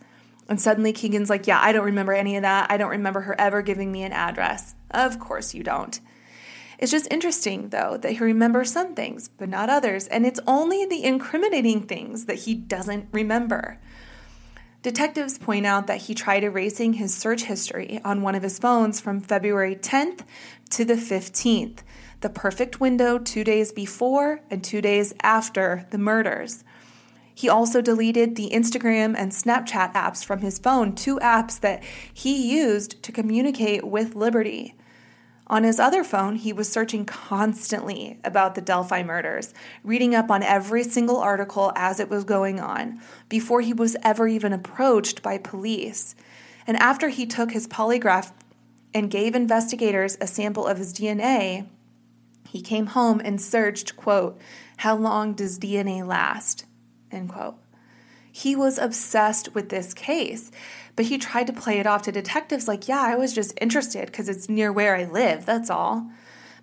And 0.49 0.61
suddenly 0.61 0.93
Keegan's 0.93 1.31
like, 1.31 1.47
Yeah, 1.47 1.61
I 1.61 1.73
don't 1.73 1.85
remember 1.85 2.13
any 2.13 2.37
of 2.37 2.43
that. 2.43 2.71
I 2.71 2.77
don't 2.77 2.91
remember 2.91 3.21
her 3.21 3.41
ever 3.41 3.63
giving 3.63 3.93
me 3.93 4.03
an 4.03 4.13
address. 4.13 4.75
Of 4.91 5.21
course 5.21 5.55
you 5.55 5.63
don't. 5.63 6.01
It's 6.81 6.91
just 6.91 7.09
interesting, 7.11 7.69
though, 7.69 7.99
that 7.99 8.13
he 8.13 8.19
remembers 8.21 8.73
some 8.73 8.95
things, 8.95 9.29
but 9.29 9.51
not 9.51 9.69
others, 9.69 10.07
and 10.07 10.25
it's 10.25 10.41
only 10.47 10.87
the 10.87 11.05
incriminating 11.05 11.83
things 11.83 12.25
that 12.25 12.41
he 12.41 12.55
doesn't 12.55 13.07
remember. 13.13 13.79
Detectives 14.83 15.37
point 15.37 15.67
out 15.67 15.87
that 15.89 15.99
he 16.03 16.15
tried 16.15 16.43
erasing 16.43 16.95
his 16.95 17.15
search 17.15 17.43
history 17.43 18.01
on 18.03 18.23
one 18.23 18.35
of 18.35 18.43
his 18.43 18.59
phones 18.59 18.99
from 18.99 19.21
February 19.21 19.77
10th 19.77 20.21
to 20.71 20.87
the 20.87 20.95
15th, 20.95 21.81
the 22.21 22.31
perfect 22.31 22.81
window 22.81 23.19
two 23.19 23.45
days 23.45 23.73
before 23.73 24.41
and 24.51 24.63
two 24.63 24.81
days 24.81 25.15
after 25.23 25.87
the 25.91 25.99
murders. 25.99 26.65
He 27.35 27.49
also 27.49 27.81
deleted 27.81 28.37
the 28.37 28.51
Instagram 28.51 29.15
and 29.17 29.33
Snapchat 29.33 29.95
apps 29.95 30.23
from 30.25 30.41
his 30.41 30.59
phone, 30.59 30.95
two 30.95 31.19
apps 31.21 31.59
that 31.61 31.83
he 32.13 32.55
used 32.55 33.03
to 33.03 33.13
communicate 33.13 33.85
with 33.85 34.15
Liberty. 34.15 34.75
On 35.47 35.65
his 35.65 35.81
other 35.81 36.05
phone, 36.05 36.37
he 36.37 36.53
was 36.53 36.71
searching 36.71 37.05
constantly 37.05 38.21
about 38.23 38.55
the 38.55 38.61
Delphi 38.61 39.03
murders, 39.03 39.53
reading 39.83 40.15
up 40.15 40.31
on 40.31 40.43
every 40.43 40.85
single 40.85 41.17
article 41.17 41.73
as 41.75 41.99
it 41.99 42.09
was 42.09 42.23
going 42.25 42.61
on, 42.61 43.01
before 43.29 43.61
he 43.61 43.73
was 43.73 43.97
ever 44.05 44.29
even 44.29 44.53
approached 44.53 45.23
by 45.23 45.39
police. 45.39 46.15
And 46.67 46.77
after 46.77 47.09
he 47.09 47.27
took 47.27 47.51
his 47.51 47.67
polygraph 47.67 48.33
and 48.95 49.11
gave 49.11 49.35
investigators 49.35 50.17
a 50.21 50.27
sample 50.27 50.67
of 50.67 50.79
his 50.79 50.93
DNA, 50.93 51.67
he 52.49 52.61
came 52.61 52.87
home 52.87 53.21
and 53.25 53.41
searched, 53.41 53.97
quote, 53.97 54.41
How 54.79 54.97
long 54.97 55.35
does 55.35 55.59
DNA 55.59 56.07
last? 56.07 56.65
End 57.11 57.29
quote. 57.29 57.57
He 58.33 58.55
was 58.55 58.79
obsessed 58.79 59.55
with 59.55 59.69
this 59.69 59.93
case, 59.93 60.51
but 60.97 61.07
he 61.07 61.19
tried 61.19 61.47
to 61.49 61.53
play 61.53 61.79
it 61.79 61.87
off 61.87 62.03
to 62.03 62.13
detectives 62.13 62.69
like, 62.69 62.89
yeah, 62.89 63.03
I 63.03 63.17
was 63.17 63.35
just 63.35 63.59
interested 63.61 64.07
because 64.07 64.29
it's 64.29 64.49
near 64.49 64.73
where 64.73 64.95
I 64.97 65.05
live, 65.05 65.45
that's 65.45 65.71
all. 65.71 66.11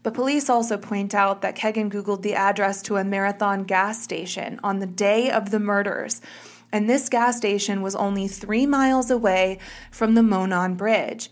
But 0.04 0.14
police 0.14 0.50
also 0.50 0.78
point 0.78 1.14
out 1.14 1.42
that 1.42 1.56
Kegan 1.56 1.92
Googled 1.92 2.22
the 2.22 2.36
address 2.36 2.82
to 2.84 2.98
a 2.98 3.04
marathon 3.04 3.64
gas 3.64 4.02
station 4.02 4.60
on 4.64 4.80
the 4.80 4.86
day 4.86 5.30
of 5.30 5.52
the 5.52 5.60
murders, 5.60 6.22
and 6.72 6.90
this 6.90 7.10
gas 7.10 7.38
station 7.38 7.82
was 7.82 7.96
only 7.96 8.28
three 8.28 8.66
miles 8.66 9.10
away 9.10 9.60
from 9.92 10.16
the 10.16 10.24
Monon 10.24 10.76
Bridge. 10.76 11.30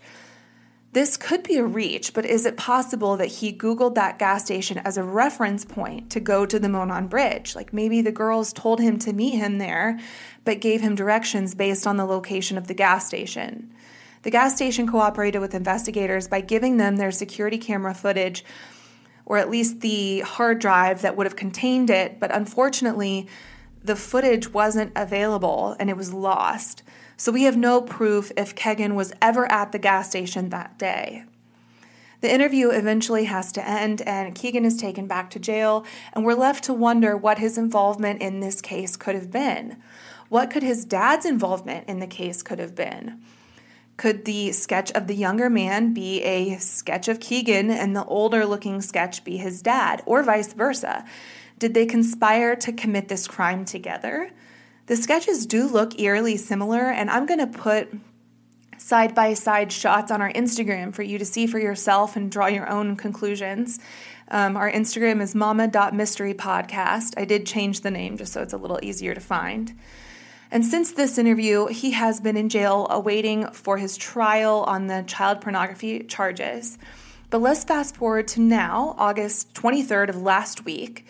This 0.96 1.18
could 1.18 1.42
be 1.42 1.58
a 1.58 1.62
reach, 1.62 2.14
but 2.14 2.24
is 2.24 2.46
it 2.46 2.56
possible 2.56 3.18
that 3.18 3.26
he 3.26 3.52
Googled 3.52 3.96
that 3.96 4.18
gas 4.18 4.46
station 4.46 4.78
as 4.78 4.96
a 4.96 5.02
reference 5.02 5.62
point 5.62 6.08
to 6.08 6.20
go 6.20 6.46
to 6.46 6.58
the 6.58 6.70
Monon 6.70 7.06
Bridge? 7.06 7.54
Like 7.54 7.70
maybe 7.70 8.00
the 8.00 8.10
girls 8.10 8.50
told 8.50 8.80
him 8.80 8.98
to 9.00 9.12
meet 9.12 9.34
him 9.34 9.58
there, 9.58 10.00
but 10.46 10.62
gave 10.62 10.80
him 10.80 10.94
directions 10.94 11.54
based 11.54 11.86
on 11.86 11.98
the 11.98 12.06
location 12.06 12.56
of 12.56 12.66
the 12.66 12.72
gas 12.72 13.06
station. 13.06 13.74
The 14.22 14.30
gas 14.30 14.54
station 14.54 14.86
cooperated 14.86 15.42
with 15.42 15.54
investigators 15.54 16.28
by 16.28 16.40
giving 16.40 16.78
them 16.78 16.96
their 16.96 17.12
security 17.12 17.58
camera 17.58 17.92
footage, 17.92 18.42
or 19.26 19.36
at 19.36 19.50
least 19.50 19.82
the 19.82 20.20
hard 20.20 20.60
drive 20.60 21.02
that 21.02 21.14
would 21.14 21.26
have 21.26 21.36
contained 21.36 21.90
it, 21.90 22.18
but 22.18 22.34
unfortunately, 22.34 23.28
the 23.84 23.96
footage 23.96 24.48
wasn't 24.54 24.92
available 24.96 25.76
and 25.78 25.90
it 25.90 25.96
was 25.98 26.14
lost. 26.14 26.82
So 27.18 27.32
we 27.32 27.44
have 27.44 27.56
no 27.56 27.80
proof 27.80 28.30
if 28.36 28.54
Kegan 28.54 28.94
was 28.94 29.12
ever 29.22 29.50
at 29.50 29.72
the 29.72 29.78
gas 29.78 30.10
station 30.10 30.50
that 30.50 30.78
day. 30.78 31.24
The 32.20 32.32
interview 32.32 32.70
eventually 32.70 33.24
has 33.24 33.52
to 33.52 33.66
end, 33.66 34.02
and 34.02 34.34
Keegan 34.34 34.64
is 34.64 34.76
taken 34.76 35.06
back 35.06 35.30
to 35.30 35.38
jail, 35.38 35.84
and 36.12 36.24
we're 36.24 36.34
left 36.34 36.64
to 36.64 36.74
wonder 36.74 37.16
what 37.16 37.38
his 37.38 37.56
involvement 37.56 38.20
in 38.20 38.40
this 38.40 38.60
case 38.60 38.96
could 38.96 39.14
have 39.14 39.30
been. 39.30 39.76
What 40.28 40.50
could 40.50 40.62
his 40.62 40.84
dad's 40.84 41.24
involvement 41.24 41.88
in 41.88 42.00
the 42.00 42.06
case 42.06 42.42
could 42.42 42.58
have 42.58 42.74
been? 42.74 43.20
Could 43.96 44.24
the 44.24 44.52
sketch 44.52 44.90
of 44.92 45.06
the 45.06 45.14
younger 45.14 45.48
man 45.48 45.94
be 45.94 46.22
a 46.22 46.58
sketch 46.58 47.08
of 47.08 47.20
Keegan 47.20 47.70
and 47.70 47.96
the 47.96 48.04
older 48.04 48.44
looking 48.44 48.82
sketch 48.82 49.24
be 49.24 49.36
his 49.36 49.62
dad, 49.62 50.02
or 50.04 50.22
vice 50.22 50.52
versa? 50.52 51.04
Did 51.58 51.72
they 51.72 51.86
conspire 51.86 52.56
to 52.56 52.72
commit 52.72 53.08
this 53.08 53.26
crime 53.26 53.64
together? 53.64 54.32
The 54.86 54.96
sketches 54.96 55.46
do 55.46 55.66
look 55.66 55.98
eerily 55.98 56.36
similar, 56.36 56.82
and 56.82 57.10
I'm 57.10 57.26
going 57.26 57.40
to 57.40 57.46
put 57.48 57.92
side 58.78 59.16
by 59.16 59.34
side 59.34 59.72
shots 59.72 60.12
on 60.12 60.22
our 60.22 60.32
Instagram 60.32 60.94
for 60.94 61.02
you 61.02 61.18
to 61.18 61.24
see 61.24 61.48
for 61.48 61.58
yourself 61.58 62.14
and 62.14 62.30
draw 62.30 62.46
your 62.46 62.68
own 62.68 62.94
conclusions. 62.94 63.80
Um, 64.28 64.56
our 64.56 64.70
Instagram 64.70 65.20
is 65.20 65.34
mama.mysterypodcast. 65.34 67.14
I 67.16 67.24
did 67.24 67.46
change 67.46 67.80
the 67.80 67.90
name 67.90 68.16
just 68.16 68.32
so 68.32 68.42
it's 68.42 68.52
a 68.52 68.58
little 68.58 68.78
easier 68.80 69.12
to 69.12 69.20
find. 69.20 69.76
And 70.52 70.64
since 70.64 70.92
this 70.92 71.18
interview, 71.18 71.66
he 71.66 71.90
has 71.90 72.20
been 72.20 72.36
in 72.36 72.48
jail 72.48 72.86
awaiting 72.88 73.48
for 73.48 73.78
his 73.78 73.96
trial 73.96 74.62
on 74.68 74.86
the 74.86 75.02
child 75.08 75.40
pornography 75.40 76.04
charges. 76.04 76.78
But 77.30 77.40
let's 77.40 77.64
fast 77.64 77.96
forward 77.96 78.28
to 78.28 78.40
now, 78.40 78.94
August 78.98 79.52
23rd 79.54 80.10
of 80.10 80.22
last 80.22 80.64
week. 80.64 81.06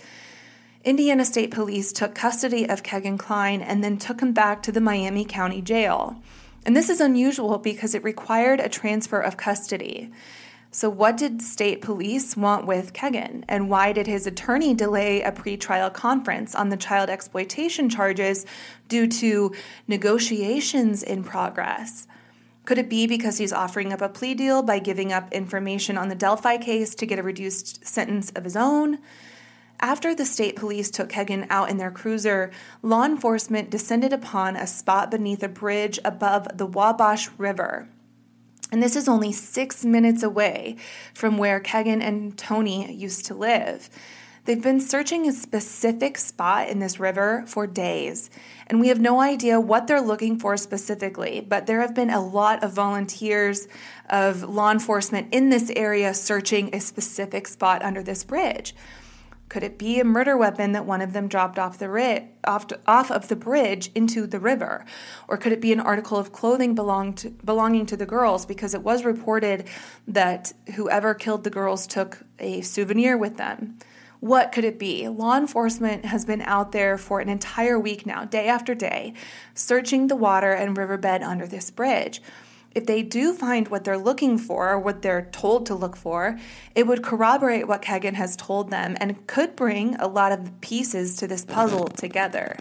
Indiana 0.86 1.24
State 1.24 1.50
Police 1.50 1.92
took 1.92 2.14
custody 2.14 2.68
of 2.68 2.84
Kegan 2.84 3.18
Kline 3.18 3.60
and 3.60 3.82
then 3.82 3.98
took 3.98 4.20
him 4.20 4.32
back 4.32 4.62
to 4.62 4.70
the 4.70 4.80
Miami 4.80 5.24
County 5.24 5.60
Jail. 5.60 6.22
And 6.64 6.76
this 6.76 6.88
is 6.88 7.00
unusual 7.00 7.58
because 7.58 7.92
it 7.92 8.04
required 8.04 8.60
a 8.60 8.68
transfer 8.68 9.18
of 9.18 9.36
custody. 9.36 10.12
So, 10.70 10.88
what 10.88 11.16
did 11.16 11.42
state 11.42 11.82
police 11.82 12.36
want 12.36 12.68
with 12.68 12.92
Kegan? 12.92 13.44
And 13.48 13.68
why 13.68 13.92
did 13.92 14.06
his 14.06 14.28
attorney 14.28 14.74
delay 14.74 15.22
a 15.22 15.32
pretrial 15.32 15.92
conference 15.92 16.54
on 16.54 16.68
the 16.68 16.76
child 16.76 17.10
exploitation 17.10 17.88
charges 17.88 18.46
due 18.86 19.08
to 19.08 19.52
negotiations 19.88 21.02
in 21.02 21.24
progress? 21.24 22.06
Could 22.64 22.78
it 22.78 22.88
be 22.88 23.08
because 23.08 23.38
he's 23.38 23.52
offering 23.52 23.92
up 23.92 24.02
a 24.02 24.08
plea 24.08 24.34
deal 24.34 24.62
by 24.62 24.78
giving 24.78 25.12
up 25.12 25.32
information 25.32 25.98
on 25.98 26.10
the 26.10 26.14
Delphi 26.14 26.58
case 26.58 26.94
to 26.94 27.06
get 27.06 27.18
a 27.18 27.24
reduced 27.24 27.84
sentence 27.84 28.30
of 28.36 28.44
his 28.44 28.54
own? 28.54 28.98
After 29.80 30.14
the 30.14 30.24
state 30.24 30.56
police 30.56 30.90
took 30.90 31.10
Kegan 31.10 31.46
out 31.50 31.68
in 31.68 31.76
their 31.76 31.90
cruiser, 31.90 32.50
law 32.82 33.04
enforcement 33.04 33.70
descended 33.70 34.12
upon 34.12 34.56
a 34.56 34.66
spot 34.66 35.10
beneath 35.10 35.42
a 35.42 35.48
bridge 35.48 35.98
above 36.04 36.48
the 36.56 36.66
Wabash 36.66 37.28
River. 37.36 37.88
And 38.72 38.82
this 38.82 38.96
is 38.96 39.08
only 39.08 39.32
six 39.32 39.84
minutes 39.84 40.22
away 40.22 40.76
from 41.14 41.38
where 41.38 41.60
Kegan 41.60 42.02
and 42.02 42.36
Tony 42.36 42.92
used 42.92 43.26
to 43.26 43.34
live. 43.34 43.90
They've 44.44 44.62
been 44.62 44.80
searching 44.80 45.26
a 45.26 45.32
specific 45.32 46.16
spot 46.16 46.68
in 46.68 46.78
this 46.78 47.00
river 47.00 47.44
for 47.48 47.66
days, 47.66 48.30
and 48.68 48.80
we 48.80 48.88
have 48.88 49.00
no 49.00 49.20
idea 49.20 49.60
what 49.60 49.88
they're 49.88 50.00
looking 50.00 50.38
for 50.38 50.56
specifically, 50.56 51.40
but 51.40 51.66
there 51.66 51.80
have 51.80 51.94
been 51.94 52.10
a 52.10 52.24
lot 52.24 52.62
of 52.62 52.72
volunteers 52.72 53.66
of 54.08 54.44
law 54.44 54.70
enforcement 54.70 55.34
in 55.34 55.50
this 55.50 55.70
area 55.74 56.14
searching 56.14 56.72
a 56.72 56.80
specific 56.80 57.48
spot 57.48 57.82
under 57.82 58.04
this 58.04 58.22
bridge. 58.22 58.72
Could 59.48 59.62
it 59.62 59.78
be 59.78 60.00
a 60.00 60.04
murder 60.04 60.36
weapon 60.36 60.72
that 60.72 60.86
one 60.86 61.00
of 61.00 61.12
them 61.12 61.28
dropped 61.28 61.58
off 61.58 61.78
the 61.78 61.88
ri- 61.88 62.28
off, 62.44 62.66
to, 62.68 62.80
off 62.86 63.10
of 63.10 63.28
the 63.28 63.36
bridge 63.36 63.90
into 63.94 64.26
the 64.26 64.40
river? 64.40 64.84
Or 65.28 65.36
could 65.36 65.52
it 65.52 65.60
be 65.60 65.72
an 65.72 65.80
article 65.80 66.18
of 66.18 66.32
clothing 66.32 66.74
to, 66.74 67.30
belonging 67.44 67.86
to 67.86 67.96
the 67.96 68.06
girls 68.06 68.44
because 68.44 68.74
it 68.74 68.82
was 68.82 69.04
reported 69.04 69.68
that 70.08 70.52
whoever 70.74 71.14
killed 71.14 71.44
the 71.44 71.50
girls 71.50 71.86
took 71.86 72.18
a 72.38 72.60
souvenir 72.62 73.16
with 73.16 73.36
them? 73.36 73.78
What 74.18 74.50
could 74.50 74.64
it 74.64 74.78
be? 74.78 75.06
Law 75.08 75.36
enforcement 75.36 76.04
has 76.06 76.24
been 76.24 76.42
out 76.42 76.72
there 76.72 76.98
for 76.98 77.20
an 77.20 77.28
entire 77.28 77.78
week 77.78 78.06
now, 78.06 78.24
day 78.24 78.48
after 78.48 78.74
day, 78.74 79.12
searching 79.54 80.06
the 80.06 80.16
water 80.16 80.52
and 80.52 80.76
riverbed 80.76 81.22
under 81.22 81.46
this 81.46 81.70
bridge 81.70 82.20
if 82.76 82.84
they 82.84 83.02
do 83.02 83.32
find 83.32 83.68
what 83.68 83.84
they're 83.84 83.96
looking 83.96 84.36
for, 84.36 84.68
or 84.68 84.78
what 84.78 85.00
they're 85.00 85.30
told 85.32 85.64
to 85.64 85.74
look 85.74 85.96
for, 85.96 86.38
it 86.74 86.86
would 86.86 87.02
corroborate 87.02 87.66
what 87.66 87.80
Kegan 87.80 88.16
has 88.16 88.36
told 88.36 88.70
them 88.70 88.98
and 89.00 89.26
could 89.26 89.56
bring 89.56 89.94
a 89.94 90.06
lot 90.06 90.30
of 90.30 90.60
pieces 90.60 91.16
to 91.16 91.26
this 91.26 91.46
puzzle 91.46 91.86
together. 91.88 92.58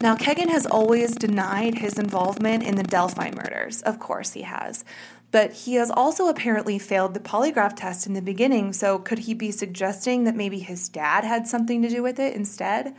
Now, 0.00 0.14
Kegan 0.14 0.50
has 0.50 0.66
always 0.66 1.16
denied 1.16 1.78
his 1.78 1.98
involvement 1.98 2.62
in 2.62 2.76
the 2.76 2.84
Delphi 2.84 3.32
murders. 3.32 3.82
Of 3.82 3.98
course, 3.98 4.34
he 4.34 4.42
has. 4.42 4.84
But 5.32 5.52
he 5.52 5.74
has 5.74 5.90
also 5.90 6.28
apparently 6.28 6.78
failed 6.78 7.14
the 7.14 7.20
polygraph 7.20 7.74
test 7.74 8.06
in 8.06 8.12
the 8.12 8.22
beginning, 8.22 8.72
so 8.72 9.00
could 9.00 9.18
he 9.18 9.34
be 9.34 9.50
suggesting 9.50 10.22
that 10.24 10.36
maybe 10.36 10.60
his 10.60 10.88
dad 10.88 11.24
had 11.24 11.48
something 11.48 11.82
to 11.82 11.88
do 11.88 12.04
with 12.04 12.20
it 12.20 12.36
instead? 12.36 12.94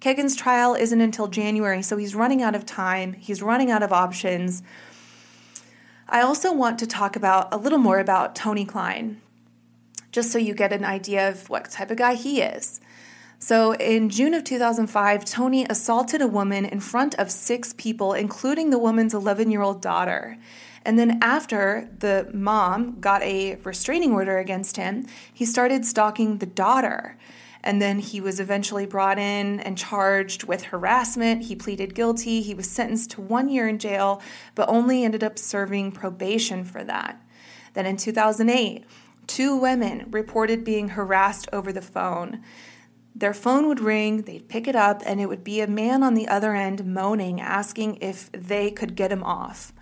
Kegan's 0.00 0.34
trial 0.34 0.74
isn't 0.74 1.00
until 1.00 1.28
January, 1.28 1.82
so 1.82 1.96
he's 1.96 2.16
running 2.16 2.42
out 2.42 2.56
of 2.56 2.66
time, 2.66 3.12
he's 3.12 3.40
running 3.40 3.70
out 3.70 3.84
of 3.84 3.92
options. 3.92 4.64
I 6.12 6.20
also 6.20 6.52
want 6.52 6.78
to 6.80 6.86
talk 6.86 7.16
about 7.16 7.54
a 7.54 7.56
little 7.56 7.78
more 7.78 7.98
about 7.98 8.36
Tony 8.36 8.66
Kline, 8.66 9.22
just 10.10 10.30
so 10.30 10.36
you 10.36 10.52
get 10.52 10.70
an 10.70 10.84
idea 10.84 11.30
of 11.30 11.48
what 11.48 11.70
type 11.70 11.90
of 11.90 11.96
guy 11.96 12.16
he 12.16 12.42
is. 12.42 12.82
So, 13.38 13.72
in 13.72 14.10
June 14.10 14.34
of 14.34 14.44
2005, 14.44 15.24
Tony 15.24 15.64
assaulted 15.64 16.20
a 16.20 16.26
woman 16.26 16.66
in 16.66 16.80
front 16.80 17.14
of 17.14 17.30
six 17.30 17.72
people, 17.78 18.12
including 18.12 18.68
the 18.68 18.78
woman's 18.78 19.14
11 19.14 19.50
year 19.50 19.62
old 19.62 19.80
daughter. 19.80 20.36
And 20.84 20.98
then, 20.98 21.18
after 21.22 21.88
the 22.00 22.28
mom 22.34 23.00
got 23.00 23.22
a 23.22 23.54
restraining 23.64 24.12
order 24.12 24.36
against 24.36 24.76
him, 24.76 25.06
he 25.32 25.46
started 25.46 25.86
stalking 25.86 26.38
the 26.38 26.46
daughter. 26.46 27.16
And 27.64 27.80
then 27.80 28.00
he 28.00 28.20
was 28.20 28.40
eventually 28.40 28.86
brought 28.86 29.18
in 29.18 29.60
and 29.60 29.78
charged 29.78 30.44
with 30.44 30.64
harassment. 30.64 31.44
He 31.44 31.54
pleaded 31.54 31.94
guilty. 31.94 32.42
He 32.42 32.54
was 32.54 32.68
sentenced 32.68 33.12
to 33.12 33.20
one 33.20 33.48
year 33.48 33.68
in 33.68 33.78
jail, 33.78 34.20
but 34.54 34.68
only 34.68 35.04
ended 35.04 35.22
up 35.22 35.38
serving 35.38 35.92
probation 35.92 36.64
for 36.64 36.82
that. 36.84 37.22
Then 37.74 37.86
in 37.86 37.96
2008, 37.96 38.84
two 39.26 39.56
women 39.56 40.06
reported 40.10 40.64
being 40.64 40.90
harassed 40.90 41.48
over 41.52 41.72
the 41.72 41.80
phone. 41.82 42.42
Their 43.14 43.34
phone 43.34 43.68
would 43.68 43.80
ring, 43.80 44.22
they'd 44.22 44.48
pick 44.48 44.66
it 44.66 44.74
up, 44.74 45.02
and 45.04 45.20
it 45.20 45.28
would 45.28 45.44
be 45.44 45.60
a 45.60 45.66
man 45.66 46.02
on 46.02 46.14
the 46.14 46.28
other 46.28 46.54
end 46.54 46.84
moaning, 46.84 47.40
asking 47.40 47.98
if 48.00 48.32
they 48.32 48.70
could 48.70 48.96
get 48.96 49.12
him 49.12 49.22
off. 49.22 49.72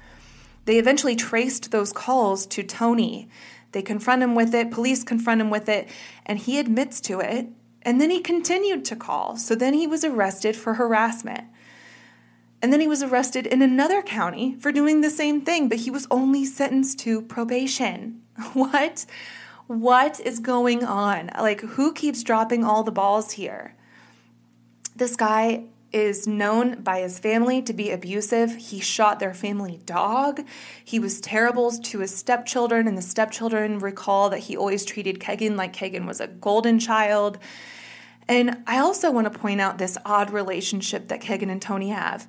They 0.65 0.79
eventually 0.79 1.17
traced 1.17 1.71
those 1.71 1.93
calls 1.93 2.45
to 2.47 2.63
Tony. 2.63 3.29
They 3.73 3.83
confront 3.83 4.23
him 4.23 4.35
with 4.35 4.55
it, 4.55 4.71
police 4.71 5.05
confront 5.05 5.41
him 5.41 5.49
with 5.49 5.69
it, 5.69 5.89
and 6.27 6.39
he 6.39 6.59
admits 6.59 7.01
to 7.03 7.21
it 7.21 7.49
and 7.83 8.01
then 8.01 8.11
he 8.11 8.21
continued 8.21 8.85
to 8.87 8.97
call. 8.97 9.37
So 9.37 9.55
then 9.55 9.75
he 9.75 9.87
was 9.87 10.05
arrested 10.05 10.57
for 10.57 10.75
harassment. 10.75 11.45
And 12.63 12.73
then 12.73 12.81
he 12.81 12.87
was 12.87 13.03
arrested 13.03 13.47
in 13.47 13.63
another 13.63 14.03
county 14.03 14.55
for 14.61 14.71
doing 14.71 15.01
the 15.01 15.11
same 15.11 15.41
thing, 15.41 15.69
but 15.69 15.79
he 15.79 15.91
was 15.91 16.07
only 16.11 16.45
sentenced 16.45 16.99
to 17.01 17.23
probation. 17.23 18.23
What? 18.53 19.07
What 19.67 20.19
is 20.19 20.41
going 20.41 20.83
on? 20.85 21.31
Like, 21.39 21.61
who 21.61 21.93
keeps 21.93 22.23
dropping 22.23 22.65
all 22.65 22.83
the 22.83 22.91
balls 22.91 23.33
here? 23.33 23.77
This 24.97 25.15
guy 25.15 25.65
is 25.93 26.27
known 26.27 26.83
by 26.83 27.01
his 27.01 27.19
family 27.19 27.63
to 27.63 27.73
be 27.73 27.91
abusive. 27.91 28.55
He 28.55 28.81
shot 28.81 29.19
their 29.19 29.35
family 29.35 29.81
dog. 29.85 30.47
He 30.85 30.99
was 30.99 31.21
terrible 31.21 31.71
to 31.71 31.99
his 31.99 32.15
stepchildren, 32.15 32.87
and 32.87 32.97
the 32.97 33.03
stepchildren 33.03 33.79
recall 33.79 34.31
that 34.31 34.41
he 34.41 34.57
always 34.57 34.85
treated 34.85 35.21
Kegan 35.21 35.57
like 35.57 35.73
Kegan 35.73 36.07
was 36.07 36.21
a 36.21 36.29
golden 36.29 36.79
child. 36.79 37.39
And 38.29 38.63
I 38.67 38.79
also 38.79 39.11
want 39.11 39.33
to 39.33 39.39
point 39.39 39.61
out 39.61 39.79
this 39.79 39.99
odd 40.05 40.31
relationship 40.31 41.09
that 41.09 41.21
Kegan 41.21 41.51
and 41.51 41.61
Tony 41.61 41.89
have. 41.89 42.29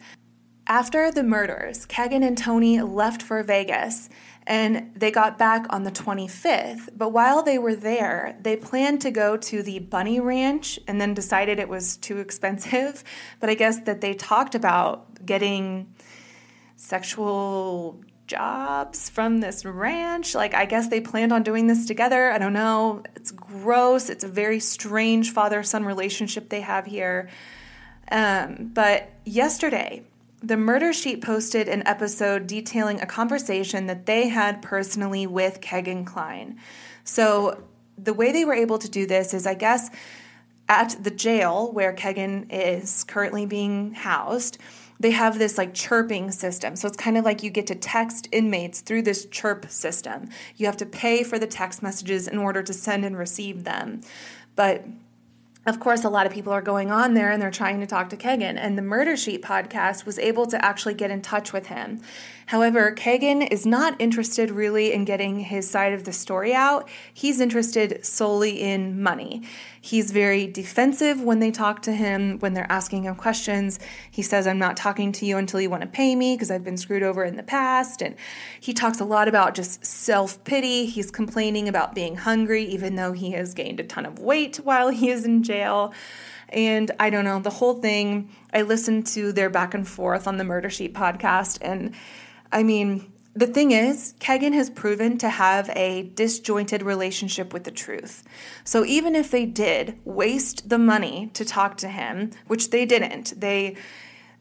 After 0.68 1.12
the 1.12 1.24
murders, 1.24 1.86
Kegan 1.86 2.24
and 2.24 2.38
Tony 2.38 2.82
left 2.82 3.22
for 3.22 3.44
Vegas 3.44 4.10
and 4.48 4.92
they 4.96 5.12
got 5.12 5.38
back 5.38 5.66
on 5.70 5.84
the 5.84 5.92
25th. 5.92 6.90
But 6.96 7.10
while 7.10 7.44
they 7.44 7.58
were 7.58 7.76
there, 7.76 8.38
they 8.42 8.56
planned 8.56 9.02
to 9.02 9.12
go 9.12 9.38
to 9.38 9.62
the 9.62 9.80
Bunny 9.80 10.20
Ranch 10.20 10.80
and 10.88 11.00
then 11.00 11.14
decided 11.14 11.60
it 11.60 11.70
was 11.70 11.98
too 11.98 12.20
expensive. 12.20 13.04
But 13.40 13.50
I 13.50 13.56
guess 13.56 13.80
that 13.82 14.02
they 14.02 14.14
talked 14.14 14.56
about 14.56 15.26
getting 15.26 15.94
sexual 16.76 18.02
jobs 18.28 19.10
from 19.10 19.40
this 19.40 19.66
ranch. 19.66 20.36
Like, 20.36 20.54
I 20.54 20.66
guess 20.66 20.88
they 20.88 21.02
planned 21.02 21.34
on 21.34 21.44
doing 21.44 21.68
this 21.68 21.86
together. 21.86 22.32
I 22.32 22.38
don't 22.38 22.54
know. 22.54 23.04
It's 23.16 23.32
gross. 23.32 24.10
It's 24.10 24.24
a 24.24 24.28
very 24.28 24.60
strange 24.60 25.32
father 25.32 25.64
son 25.64 25.86
relationship 25.86 26.50
they 26.50 26.62
have 26.62 26.86
here. 26.86 27.30
Um, 28.12 28.72
but 28.74 29.10
yesterday, 29.26 30.04
the 30.42 30.58
Murder 30.58 30.92
Sheet 30.92 31.22
posted 31.22 31.68
an 31.68 31.86
episode 31.86 32.48
detailing 32.48 33.00
a 33.00 33.06
conversation 33.06 33.86
that 33.88 34.06
they 34.06 34.28
had 34.28 34.62
personally 34.62 35.28
with 35.28 35.62
Kegan 35.62 36.06
Kline. 36.06 36.60
So, 37.04 37.64
the 37.98 38.14
way 38.14 38.32
they 38.32 38.46
were 38.46 38.54
able 38.54 38.80
to 38.80 38.90
do 38.90 39.06
this 39.06 39.34
is, 39.34 39.46
I 39.46 39.54
guess, 39.54 39.92
at 40.68 40.96
the 41.04 41.12
jail 41.12 41.72
where 41.72 41.94
Kegan 41.94 42.50
is 42.50 43.04
currently 43.04 43.46
being 43.46 43.94
housed, 43.94 44.58
they 45.00 45.12
have 45.12 45.38
this 45.38 45.58
like 45.58 45.74
chirping 45.74 46.32
system. 46.32 46.76
So 46.76 46.88
it's 46.88 46.98
kind 46.98 47.18
of 47.18 47.26
like 47.26 47.44
you 47.44 47.50
get 47.50 47.68
to 47.68 47.76
text 47.76 48.28
inmates 48.32 48.82
through 48.82 49.02
this 49.02 49.26
chirp 49.26 49.70
system. 49.70 50.30
You 50.56 50.66
have 50.68 50.78
to 50.78 50.86
pay 50.86 51.24
for 51.24 51.38
the 51.38 51.48
text 51.48 51.84
messages 51.84 52.28
in 52.28 52.38
order 52.38 52.64
to 52.64 52.74
send 52.74 53.04
and 53.04 53.18
receive 53.18 53.64
them. 53.64 54.02
But 54.56 54.86
of 55.66 55.80
course, 55.80 56.04
a 56.04 56.10
lot 56.10 56.26
of 56.26 56.34
people 56.34 56.52
are 56.52 56.62
going 56.62 56.90
on 56.90 57.14
there 57.14 57.30
and 57.30 57.40
they're 57.40 57.52
trying 57.52 57.80
to 57.82 57.86
talk 57.86 58.10
to 58.10 58.18
Kegan. 58.18 58.58
And 58.58 58.78
the 58.78 58.82
Murder 58.82 59.16
Sheet 59.16 59.44
podcast 59.44 60.06
was 60.06 60.18
able 60.18 60.48
to 60.48 60.64
actually 60.64 60.96
get 60.96 61.12
in 61.12 61.22
touch 61.22 61.54
with 61.54 61.68
him. 61.68 62.02
However, 62.52 62.94
Kagan 62.94 63.50
is 63.50 63.66
not 63.66 63.96
interested 63.98 64.52
really 64.52 64.92
in 64.92 65.06
getting 65.06 65.40
his 65.40 65.70
side 65.70 65.94
of 65.94 66.04
the 66.04 66.12
story 66.12 66.54
out. 66.54 66.90
He's 67.14 67.40
interested 67.40 68.06
solely 68.06 68.60
in 68.60 69.02
money. 69.02 69.44
He's 69.80 70.12
very 70.12 70.48
defensive 70.48 71.22
when 71.22 71.40
they 71.40 71.52
talk 71.52 71.82
to 71.84 71.94
him, 71.94 72.40
when 72.40 72.54
they're 72.54 72.70
asking 72.70 73.04
him 73.04 73.16
questions. 73.16 73.80
He 74.12 74.22
says, 74.22 74.48
I'm 74.48 74.60
not 74.60 74.76
talking 74.76 75.14
to 75.14 75.26
you 75.26 75.38
until 75.38 75.62
you 75.62 75.70
want 75.70 75.84
to 75.84 75.88
pay 75.88 76.14
me 76.14 76.36
because 76.36 76.52
I've 76.52 76.66
been 76.66 76.76
screwed 76.76 77.04
over 77.04 77.24
in 77.24 77.38
the 77.38 77.42
past. 77.42 78.02
And 78.02 78.18
he 78.60 78.74
talks 78.74 79.00
a 79.00 79.06
lot 79.06 79.30
about 79.30 79.56
just 79.56 79.86
self 79.86 80.44
pity. 80.44 80.88
He's 80.88 81.10
complaining 81.10 81.70
about 81.70 81.96
being 81.96 82.18
hungry, 82.18 82.66
even 82.66 82.96
though 82.96 83.14
he 83.14 83.32
has 83.32 83.54
gained 83.54 83.80
a 83.80 83.86
ton 83.86 84.06
of 84.06 84.20
weight 84.20 84.58
while 84.58 84.90
he 84.90 85.10
is 85.10 85.24
in 85.24 85.44
jail. 85.44 85.94
And 86.50 86.92
I 87.00 87.12
don't 87.12 87.24
know, 87.24 87.40
the 87.40 87.50
whole 87.50 87.76
thing, 87.76 88.30
I 88.54 88.64
listened 88.64 89.08
to 89.08 89.32
their 89.32 89.50
back 89.50 89.74
and 89.74 89.88
forth 89.88 90.28
on 90.28 90.36
the 90.36 90.44
Murder 90.44 90.70
Sheet 90.70 90.94
podcast. 90.94 91.58
And 91.62 91.96
I 92.52 92.64
mean, 92.64 93.12
the 93.34 93.48
thing 93.48 93.72
is, 93.72 94.14
Kegan 94.20 94.54
has 94.54 94.70
proven 94.70 95.18
to 95.20 95.30
have 95.30 95.70
a 95.70 96.04
disjointed 96.16 96.84
relationship 96.84 97.54
with 97.54 97.64
the 97.64 97.72
truth. 97.72 98.24
So 98.66 98.84
even 98.86 99.16
if 99.16 99.32
they 99.32 99.46
did 99.46 99.98
waste 100.04 100.68
the 100.68 100.78
money 100.78 101.30
to 101.34 101.46
talk 101.46 101.78
to 101.78 101.88
him, 101.88 102.32
which 102.48 102.72
they 102.72 102.86
didn't, 102.86 103.40
they 103.40 103.78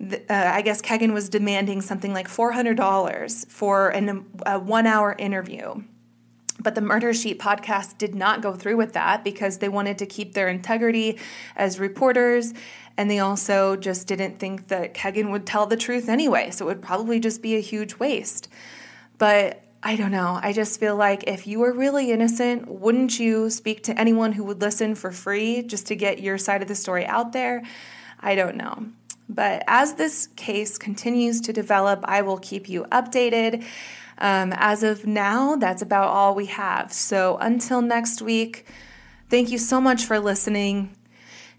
uh, 0.00 0.24
I 0.30 0.62
guess 0.62 0.80
Kegan 0.80 1.12
was 1.12 1.28
demanding 1.28 1.82
something 1.82 2.14
like 2.14 2.26
$400 2.26 3.46
for 3.48 3.90
an, 3.90 4.24
a 4.46 4.58
one 4.58 4.86
hour 4.86 5.14
interview. 5.18 5.82
But 6.62 6.74
the 6.74 6.80
Murder 6.82 7.14
Sheet 7.14 7.38
podcast 7.38 7.96
did 7.98 8.14
not 8.14 8.42
go 8.42 8.54
through 8.54 8.76
with 8.76 8.92
that 8.92 9.24
because 9.24 9.58
they 9.58 9.68
wanted 9.68 9.98
to 9.98 10.06
keep 10.06 10.34
their 10.34 10.48
integrity 10.48 11.18
as 11.56 11.80
reporters. 11.80 12.52
And 12.96 13.10
they 13.10 13.18
also 13.18 13.76
just 13.76 14.06
didn't 14.06 14.38
think 14.38 14.68
that 14.68 14.92
Kegan 14.92 15.30
would 15.30 15.46
tell 15.46 15.66
the 15.66 15.76
truth 15.76 16.08
anyway. 16.08 16.50
So 16.50 16.66
it 16.66 16.68
would 16.68 16.82
probably 16.82 17.18
just 17.18 17.40
be 17.40 17.56
a 17.56 17.60
huge 17.60 17.98
waste. 17.98 18.48
But 19.16 19.62
I 19.82 19.96
don't 19.96 20.10
know. 20.10 20.38
I 20.42 20.52
just 20.52 20.78
feel 20.78 20.96
like 20.96 21.24
if 21.26 21.46
you 21.46 21.60
were 21.60 21.72
really 21.72 22.10
innocent, 22.10 22.68
wouldn't 22.68 23.18
you 23.18 23.48
speak 23.48 23.84
to 23.84 23.98
anyone 23.98 24.32
who 24.32 24.44
would 24.44 24.60
listen 24.60 24.94
for 24.94 25.10
free 25.10 25.62
just 25.62 25.86
to 25.86 25.96
get 25.96 26.20
your 26.20 26.36
side 26.36 26.60
of 26.60 26.68
the 26.68 26.74
story 26.74 27.06
out 27.06 27.32
there? 27.32 27.62
I 28.20 28.34
don't 28.34 28.56
know. 28.56 28.86
But 29.30 29.62
as 29.66 29.94
this 29.94 30.26
case 30.36 30.76
continues 30.76 31.40
to 31.42 31.52
develop, 31.52 32.00
I 32.04 32.22
will 32.22 32.38
keep 32.38 32.68
you 32.68 32.84
updated. 32.92 33.64
Um, 34.20 34.52
as 34.56 34.82
of 34.82 35.06
now, 35.06 35.56
that's 35.56 35.82
about 35.82 36.08
all 36.08 36.34
we 36.34 36.46
have. 36.46 36.92
So 36.92 37.38
until 37.38 37.80
next 37.80 38.20
week, 38.20 38.66
Thank 39.30 39.52
you 39.52 39.58
so 39.58 39.80
much 39.80 40.06
for 40.06 40.18
listening. 40.18 40.90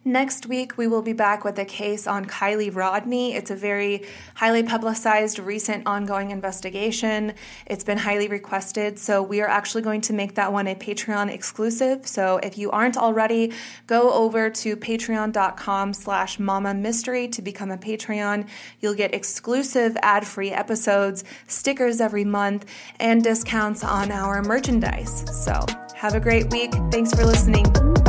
Next 0.04 0.48
week, 0.48 0.80
we 0.80 0.88
will 0.88 1.04
be 1.04 1.14
back 1.14 1.44
with 1.44 1.60
a 1.60 1.66
case 1.66 2.08
on 2.08 2.26
Kiely 2.26 2.72
Rodni. 2.72 3.36
It's 3.36 3.52
a 3.52 3.56
very 3.56 4.04
highly 4.34 4.64
publicized, 4.64 5.38
recent 5.38 5.86
ongoing 5.86 6.32
investigation. 6.32 7.36
It's 7.68 7.84
been 7.84 8.00
highly 8.00 8.28
requested, 8.28 8.98
so 8.98 9.22
we 9.22 9.42
are 9.42 9.48
actually 9.48 9.84
going 9.84 10.02
to 10.02 10.14
make 10.14 10.34
that 10.36 10.52
one 10.52 10.66
a 10.66 10.74
Patreon 10.74 11.32
exclusive. 11.32 12.08
So 12.08 12.38
if 12.38 12.58
you 12.58 12.72
aren't 12.72 12.98
already, 12.98 13.54
go 13.86 14.12
over 14.12 14.50
to 14.50 14.76
patreon.com 14.76 15.94
slash 15.94 16.40
mama 16.40 16.74
mystery 16.74 17.28
to 17.28 17.44
become 17.44 17.70
a 17.70 17.78
Patreon. 17.78 18.48
You'll 18.80 18.96
get 18.96 19.14
exclusive 19.14 19.96
ad-free 20.02 20.50
episodes, 20.50 21.24
stickers 21.46 22.02
every 22.02 22.26
month, 22.26 22.66
and 23.00 23.24
discounts 23.24 23.84
on 23.84 24.12
our 24.12 24.42
merchandise. 24.42 25.26
So 25.46 25.64
have 25.96 26.16
a 26.16 26.20
great 26.20 26.50
week. 26.52 26.72
Thanks 26.90 27.14
for 27.14 27.24
listening. 27.24 28.01